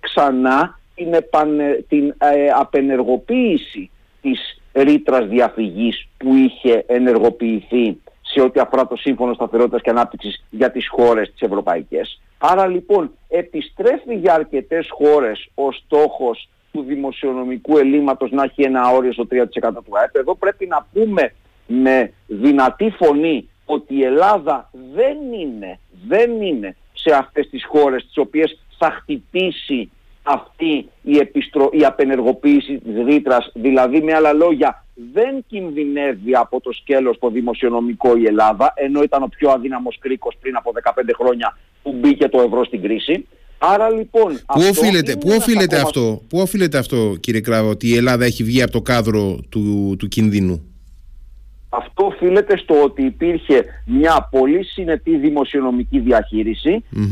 ξανά 0.00 0.80
την, 0.94 1.14
την 1.88 2.14
απενεργοποίηση 2.54 3.90
της 4.20 4.60
ρήτρας 4.72 5.26
διαφυγής 5.26 6.08
που 6.16 6.34
είχε 6.34 6.84
ενεργοποιηθεί 6.86 7.98
σε 8.22 8.40
ό,τι 8.40 8.60
αφορά 8.60 8.86
το 8.86 8.96
Σύμφωνο 8.96 9.34
Σταθερότητας 9.34 9.80
και 9.82 9.90
Ανάπτυξης 9.90 10.44
για 10.50 10.70
τις 10.70 10.88
χώρες 10.88 11.30
τις 11.30 11.40
ευρωπαϊκές. 11.40 12.20
Άρα 12.38 12.66
λοιπόν 12.66 13.10
επιστρέφει 13.28 14.14
για 14.14 14.34
αρκετές 14.34 14.88
χώρες 14.90 15.48
ο 15.54 15.72
στόχος 15.72 16.48
του 16.72 16.82
δημοσιονομικού 16.82 17.78
ελλείμματος 17.78 18.30
να 18.30 18.42
έχει 18.42 18.62
ένα 18.62 18.90
όριο 18.90 19.12
στο 19.12 19.26
3% 19.30 19.36
του 19.60 19.98
ΑΕΠ. 19.98 20.16
Εδώ 20.16 20.34
πρέπει 20.34 20.66
να 20.66 20.86
πούμε 20.92 21.34
με 21.66 22.12
δυνατή 22.26 22.90
φωνή 22.90 23.48
ότι 23.64 23.94
η 23.94 24.04
Ελλάδα 24.04 24.70
δεν 24.94 25.16
είναι, 25.40 25.78
δεν 26.06 26.42
είναι 26.42 26.76
σε 26.92 27.14
αυτές 27.14 27.48
τις 27.48 27.64
χώρες 27.64 28.04
τις 28.04 28.16
οποίες 28.16 28.58
θα 28.78 28.90
χτυπήσει 28.90 29.90
αυτή 30.22 30.88
η, 31.02 31.18
επιστρο... 31.18 31.70
η 31.72 31.84
απενεργοποίηση 31.84 32.78
της 32.78 33.04
ρήτρας, 33.04 33.50
δηλαδή 33.54 34.02
με 34.02 34.14
άλλα 34.14 34.32
λόγια 34.32 34.84
δεν 35.12 35.44
κινδυνεύει 35.46 36.34
από 36.34 36.60
το 36.60 36.72
σκέλος 36.72 37.18
το 37.18 37.28
δημοσιονομικό 37.28 38.16
η 38.16 38.26
Ελλάδα, 38.26 38.72
ενώ 38.76 39.02
ήταν 39.02 39.22
ο 39.22 39.26
πιο 39.26 39.50
αδύναμος 39.50 39.98
κρίκος 39.98 40.36
πριν 40.40 40.56
από 40.56 40.72
15 40.84 40.90
χρόνια 41.14 41.58
που 41.82 41.92
μπήκε 41.92 42.28
το 42.28 42.40
ευρώ 42.40 42.64
στην 42.64 42.82
κρίση. 42.82 43.26
Άρα 43.58 43.90
λοιπόν. 43.90 44.40
Πού 44.46 44.60
οφείλεται, 44.70 45.16
πού 45.16 45.28
οφείλεται 45.36 45.80
αυτό, 45.80 46.22
πού 46.28 46.38
οφείλεται 46.38 46.78
αυτό, 46.78 47.16
κύριε 47.20 47.40
Κράβο, 47.40 47.70
ότι 47.70 47.88
η 47.88 47.96
Ελλάδα 47.96 48.24
έχει 48.24 48.44
βγει 48.44 48.62
από 48.62 48.72
το 48.72 48.80
κάδρο 48.80 49.38
του, 49.48 49.94
του 49.98 50.08
κινδύνου; 50.08 50.62
Αυτό 51.68 52.04
οφείλεται 52.06 52.56
στο 52.56 52.82
ότι 52.82 53.02
υπήρχε 53.02 53.64
μια 53.86 54.28
πολύ 54.30 54.64
συνετή 54.64 55.16
δημοσιονομική 55.16 56.02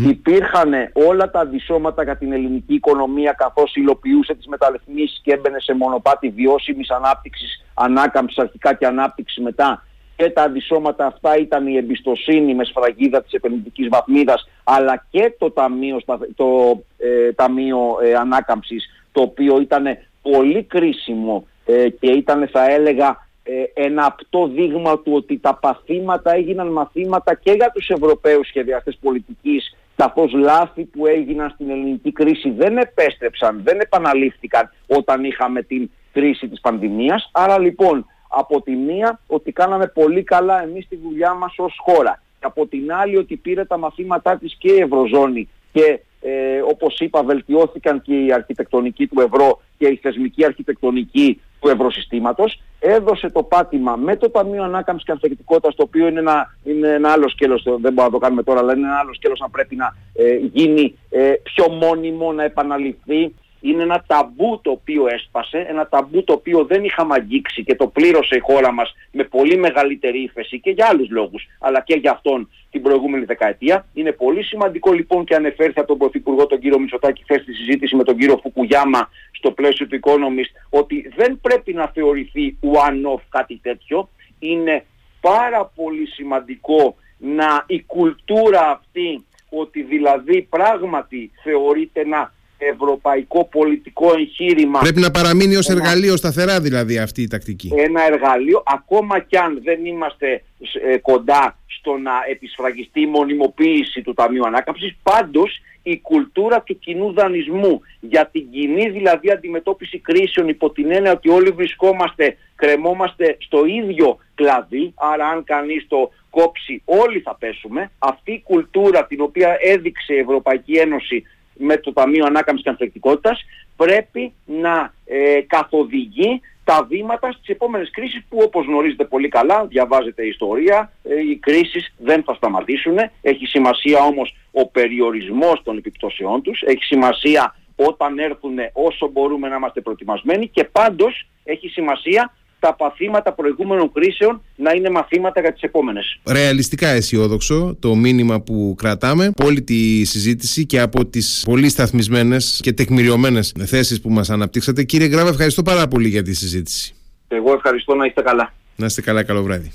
Υπήρχαν 0.09 0.73
όλα 0.93 1.31
τα 1.31 1.41
αντισώματα 1.41 2.03
για 2.03 2.17
την 2.17 2.33
ελληνική 2.33 2.75
οικονομία 2.75 3.33
καθώς 3.33 3.75
υλοποιούσε 3.75 4.35
τις 4.35 4.47
μεταρρυθμίσεις 4.47 5.21
και 5.23 5.33
έμπαινε 5.33 5.61
σε 5.61 5.75
μονοπάτι 5.75 6.29
βιώσιμης 6.29 6.91
ανάπτυξης, 6.91 7.65
ανάκαμψης 7.75 8.39
αρχικά 8.39 8.75
και 8.75 8.87
ανάπτυξη 8.87 9.41
μετά 9.41 9.86
και 10.17 10.31
τα 10.31 10.43
αντισώματα 10.43 11.07
αυτά 11.07 11.37
ήταν 11.37 11.67
η 11.67 11.77
εμπιστοσύνη 11.77 12.55
με 12.55 12.65
σφραγίδα 12.65 13.23
της 13.23 13.33
επενδυτικής 13.33 13.89
βαθμίδας 13.89 14.49
αλλά 14.65 15.07
και 15.11 15.35
το 15.39 15.51
Ταμείο, 15.51 16.01
το, 16.37 16.81
ε, 16.99 17.33
ταμείο 17.33 17.99
ε, 18.03 18.15
Ανάκαμψης 18.15 18.85
το 19.13 19.21
οποίο 19.21 19.61
ήταν 19.61 19.85
πολύ 20.23 20.63
κρίσιμο 20.63 21.47
ε, 21.65 21.89
και 21.89 22.11
ήταν 22.11 22.49
θα 22.53 22.71
έλεγα 22.71 23.27
ε, 23.43 23.85
ένα 23.85 24.05
απτό 24.05 24.47
δείγμα 24.47 24.99
του 24.99 25.13
ότι 25.13 25.39
τα 25.39 25.55
παθήματα 25.55 26.35
έγιναν 26.35 26.69
μαθήματα 26.69 27.35
και 27.35 27.53
για 27.53 27.71
τους 27.75 27.89
Ευρωπαίους 27.89 28.47
σχεδιαστές 28.49 28.99
πολιτικής 29.01 29.77
καθώς 29.97 30.33
λάθη 30.33 30.85
που 30.85 31.07
έγιναν 31.07 31.51
στην 31.51 31.71
ελληνική 31.71 32.13
κρίση 32.13 32.51
δεν 32.51 32.77
επέστρεψαν, 32.77 33.61
δεν 33.65 33.81
επαναλήφθηκαν 33.81 34.73
όταν 34.87 35.25
είχαμε 35.25 35.63
την 35.63 35.91
κρίση 36.13 36.49
της 36.49 36.61
πανδημίας. 36.61 37.31
Άρα 37.33 37.59
λοιπόν 37.59 38.07
από 38.39 38.63
τη 38.63 38.73
μία 38.73 39.21
ότι 39.27 39.53
κάναμε 39.53 39.87
πολύ 39.87 40.23
καλά 40.23 40.63
εμείς 40.63 40.89
τη 40.89 40.97
δουλειά 40.97 41.35
μας 41.35 41.55
ως 41.57 41.77
χώρα. 41.79 42.23
Και 42.39 42.47
από 42.47 42.67
την 42.67 42.93
άλλη 42.93 43.17
ότι 43.17 43.37
πήρε 43.37 43.65
τα 43.65 43.79
μαθήματά 43.79 44.37
της 44.37 44.57
και 44.59 44.73
η 44.73 44.81
Ευρωζώνη 44.81 45.49
και 45.73 46.01
ε, 46.21 46.61
όπως 46.71 46.99
είπα 46.99 47.23
βελτιώθηκαν 47.23 48.03
και 48.03 48.15
η 48.15 48.33
αρχιτεκτονική 48.33 49.07
του 49.07 49.21
ευρώ 49.21 49.61
και 49.79 49.87
η 49.87 49.99
θεσμική 50.03 50.45
αρχιτεκτονική 50.45 51.41
του 51.61 51.69
ευρωσυστήματος 51.69 52.61
έδωσε 52.79 53.31
το 53.31 53.43
πάτημα 53.43 53.97
με 53.97 54.17
το 54.17 54.31
Ταμείο 54.31 54.63
Ανάκαμψης 54.63 55.07
και 55.07 55.13
Ανθεκτικότητας 55.13 55.75
το 55.75 55.83
οποίο 55.83 56.07
είναι 56.07 56.19
ένα, 56.19 56.57
είναι 56.65 56.89
ένα 56.89 57.11
άλλο 57.11 57.29
σκέλος, 57.29 57.63
δεν 57.63 57.93
μπορούμε 57.93 58.03
να 58.03 58.11
το 58.11 58.19
κάνουμε 58.19 58.43
τώρα 58.43 58.61
αλλά 58.61 58.73
είναι 58.73 58.87
ένα 58.87 58.99
άλλο 58.99 59.15
σκέλος 59.15 59.41
να 59.41 59.49
πρέπει 59.49 59.77
να 59.77 59.97
ε, 60.15 60.37
γίνει 60.53 60.99
ε, 61.11 61.33
πιο 61.43 61.69
μόνιμο, 61.73 62.33
να 62.33 62.45
επαναληφθεί 62.45 63.35
είναι 63.61 63.83
ένα 63.83 64.05
ταμπού 64.07 64.61
το 64.63 64.71
οποίο 64.71 65.07
έσπασε, 65.07 65.59
ένα 65.69 65.89
ταμπού 65.89 66.25
το 66.25 66.33
οποίο 66.33 66.65
δεν 66.65 66.85
είχαμε 66.85 67.15
αγγίξει 67.15 67.65
και 67.65 67.75
το 67.75 67.87
πλήρωσε 67.87 68.37
η 68.37 68.39
χώρα 68.39 68.73
μας 68.73 68.95
με 69.13 69.25
πολύ 69.25 69.57
μεγαλύτερη 69.57 70.23
ύφεση 70.23 70.61
και 70.61 70.71
για 70.71 70.87
άλλους 70.87 71.11
λόγους, 71.11 71.47
αλλά 71.61 71.81
και 71.81 71.95
για 71.95 72.11
αυτόν 72.11 72.49
την 72.71 72.83
προηγούμενη 72.83 73.25
δεκαετία. 73.25 73.87
Είναι 73.95 74.13
πολύ 74.13 74.43
σημαντικό 74.43 74.93
λοιπόν 74.93 75.25
και 75.25 75.35
ανεφέρθη 75.35 75.79
από 75.79 75.89
τον 75.89 75.99
Πρωθυπουργό 75.99 76.47
τον 76.47 76.59
κύριο 76.59 76.79
Μητσοτάκη 76.79 77.23
χθες 77.23 77.43
στη 77.43 77.53
συζήτηση 77.53 77.97
με 77.97 78.05
τον 78.05 78.17
κύριο 78.17 78.39
Φουκουγιάμα 78.43 79.09
στο 79.31 79.51
πλαίσιο 79.51 79.87
του 79.87 79.99
Economist 80.03 80.79
ότι 80.81 81.13
δεν 81.17 81.39
πρέπει 81.41 81.73
να 81.73 81.87
θεωρηθεί 81.87 82.59
one-off 82.61 83.21
κάτι 83.29 83.61
τέτοιο. 83.63 84.09
Είναι 84.39 84.85
πάρα 85.21 85.73
πολύ 85.75 86.07
σημαντικό 86.07 86.97
να 87.19 87.65
η 87.67 87.83
κουλτούρα 87.83 88.71
αυτή 88.71 89.25
ότι 89.51 89.83
δηλαδή 89.83 90.43
πράγματι 90.43 91.31
θεωρείται 91.43 92.07
να 92.07 92.33
ευρωπαϊκό 92.59 93.45
πολιτικό 93.45 94.15
εγχείρημα. 94.19 94.79
Πρέπει 94.79 95.01
να 95.01 95.11
παραμείνει 95.11 95.57
ως 95.57 95.69
εργαλείο 95.69 96.17
σταθερά 96.17 96.61
δηλαδή 96.61 96.99
αυτή 96.99 97.23
η 97.23 97.27
τακτική. 97.27 97.73
Ένα 97.77 98.07
εργαλείο, 98.07 98.63
ακόμα 98.67 99.21
κι 99.21 99.37
αν 99.37 99.61
δεν 99.63 99.85
είμαστε 99.85 100.43
ε, 100.89 100.97
κοντά 100.97 101.59
στο 101.79 101.97
να 101.97 102.13
επισφραγιστεί 102.31 103.01
η 103.01 103.07
μονιμοποίηση 103.07 104.03
του 104.03 104.15
Ταμείου 104.15 104.47
Ανάκαμψης, 104.47 104.97
πάντως 105.03 105.61
η 105.83 106.01
κουλτούρα 106.01 106.63
του 106.63 106.79
κοινού 106.79 107.13
δανεισμού 107.13 107.81
για 108.01 108.29
την 108.33 108.51
κοινή 108.51 108.91
δηλαδή 108.91 109.31
αντιμετώπιση 109.31 109.99
κρίσεων 109.99 110.49
υπό 110.49 110.71
την 110.71 110.93
έννοια 110.93 111.13
ότι 111.13 111.29
όλοι 111.29 111.51
βρισκόμαστε, 111.51 112.37
κρεμόμαστε 112.55 113.37
στο 113.41 113.65
ίδιο 113.65 114.19
κλαδί, 114.35 114.93
άρα 114.95 115.29
αν 115.29 115.45
κανείς 115.45 115.87
το 115.89 116.11
κόψει 116.31 116.83
όλοι 116.85 117.21
θα 117.21 117.37
πέσουμε. 117.39 117.91
Αυτή 117.99 118.33
η 118.33 118.43
κουλτούρα 118.43 119.07
την 119.07 119.21
οποία 119.21 119.57
έδειξε 119.61 120.15
η 120.15 120.19
Ευρωπαϊκή 120.19 120.73
Ένωση 120.73 121.25
με 121.59 121.77
το 121.77 121.93
Ταμείο 121.93 122.25
Ανάκαμψης 122.25 122.65
και 122.65 122.71
Ανθεκτικότητας 122.71 123.45
πρέπει 123.77 124.33
να 124.45 124.95
ε, 125.05 125.41
καθοδηγεί 125.47 126.41
τα 126.65 126.87
βήματα 126.89 127.33
στις 127.33 127.49
επόμενες 127.49 127.91
κρίσεις 127.91 128.25
που 128.29 128.39
όπως 128.43 128.67
γνωρίζετε 128.67 129.05
πολύ 129.05 129.29
καλά, 129.29 129.67
διαβάζετε 129.67 130.27
ιστορία, 130.27 130.93
ε, 131.03 131.21
οι 131.21 131.37
κρίσεις 131.37 131.95
δεν 131.99 132.23
θα 132.23 132.35
σταματήσουν. 132.35 132.97
Έχει 133.23 133.47
σημασία 133.47 133.99
όμως 134.01 134.37
ο 134.53 134.69
περιορισμός 134.69 135.63
των 135.63 135.77
επιπτώσεών 135.77 136.43
τους, 136.43 136.63
έχει 136.63 136.85
σημασία 136.85 137.55
όταν 137.77 138.19
έρθουν 138.19 138.57
όσο 138.73 139.09
μπορούμε 139.09 139.49
να 139.49 139.57
είμαστε 139.57 139.81
προετοιμασμένοι 139.81 140.49
και 140.49 140.65
πάντως 140.65 141.27
έχει 141.45 141.69
σημασία 141.69 142.33
τα 142.67 142.75
παθήματα 142.75 143.33
προηγούμενων 143.33 143.93
κρίσεων 143.93 144.43
να 144.57 144.73
είναι 144.73 144.91
μαθήματα 144.91 145.41
για 145.41 145.53
τις 145.53 145.63
επόμενες. 145.63 146.19
Ρεαλιστικά 146.27 146.89
αισιόδοξο 146.89 147.77
το 147.81 147.95
μήνυμα 147.95 148.41
που 148.41 148.75
κρατάμε 148.79 149.27
από 149.27 149.47
όλη 149.47 149.63
τη 149.63 150.05
συζήτηση 150.05 150.67
και 150.67 150.81
από 150.81 151.07
τις 151.07 151.43
πολύ 151.47 151.69
σταθμισμένες 151.69 152.61
και 152.63 152.73
τεκμηριωμένες 152.73 153.53
θέσεις 153.65 154.01
που 154.01 154.11
μας 154.11 154.31
αναπτύξατε. 154.31 154.83
Κύριε 154.83 155.09
Γκράβα, 155.09 155.29
ευχαριστώ 155.29 155.63
πάρα 155.63 155.89
πολύ 155.89 156.09
για 156.09 156.23
τη 156.23 156.35
συζήτηση. 156.35 156.95
Εγώ 157.29 157.53
ευχαριστώ 157.53 157.95
να 157.95 158.07
είστε 158.07 158.23
καλά. 158.23 158.53
Να 158.77 158.87
είστε 158.87 159.01
καλά, 159.01 159.23
καλό 159.23 159.43
βράδυ. 159.43 159.73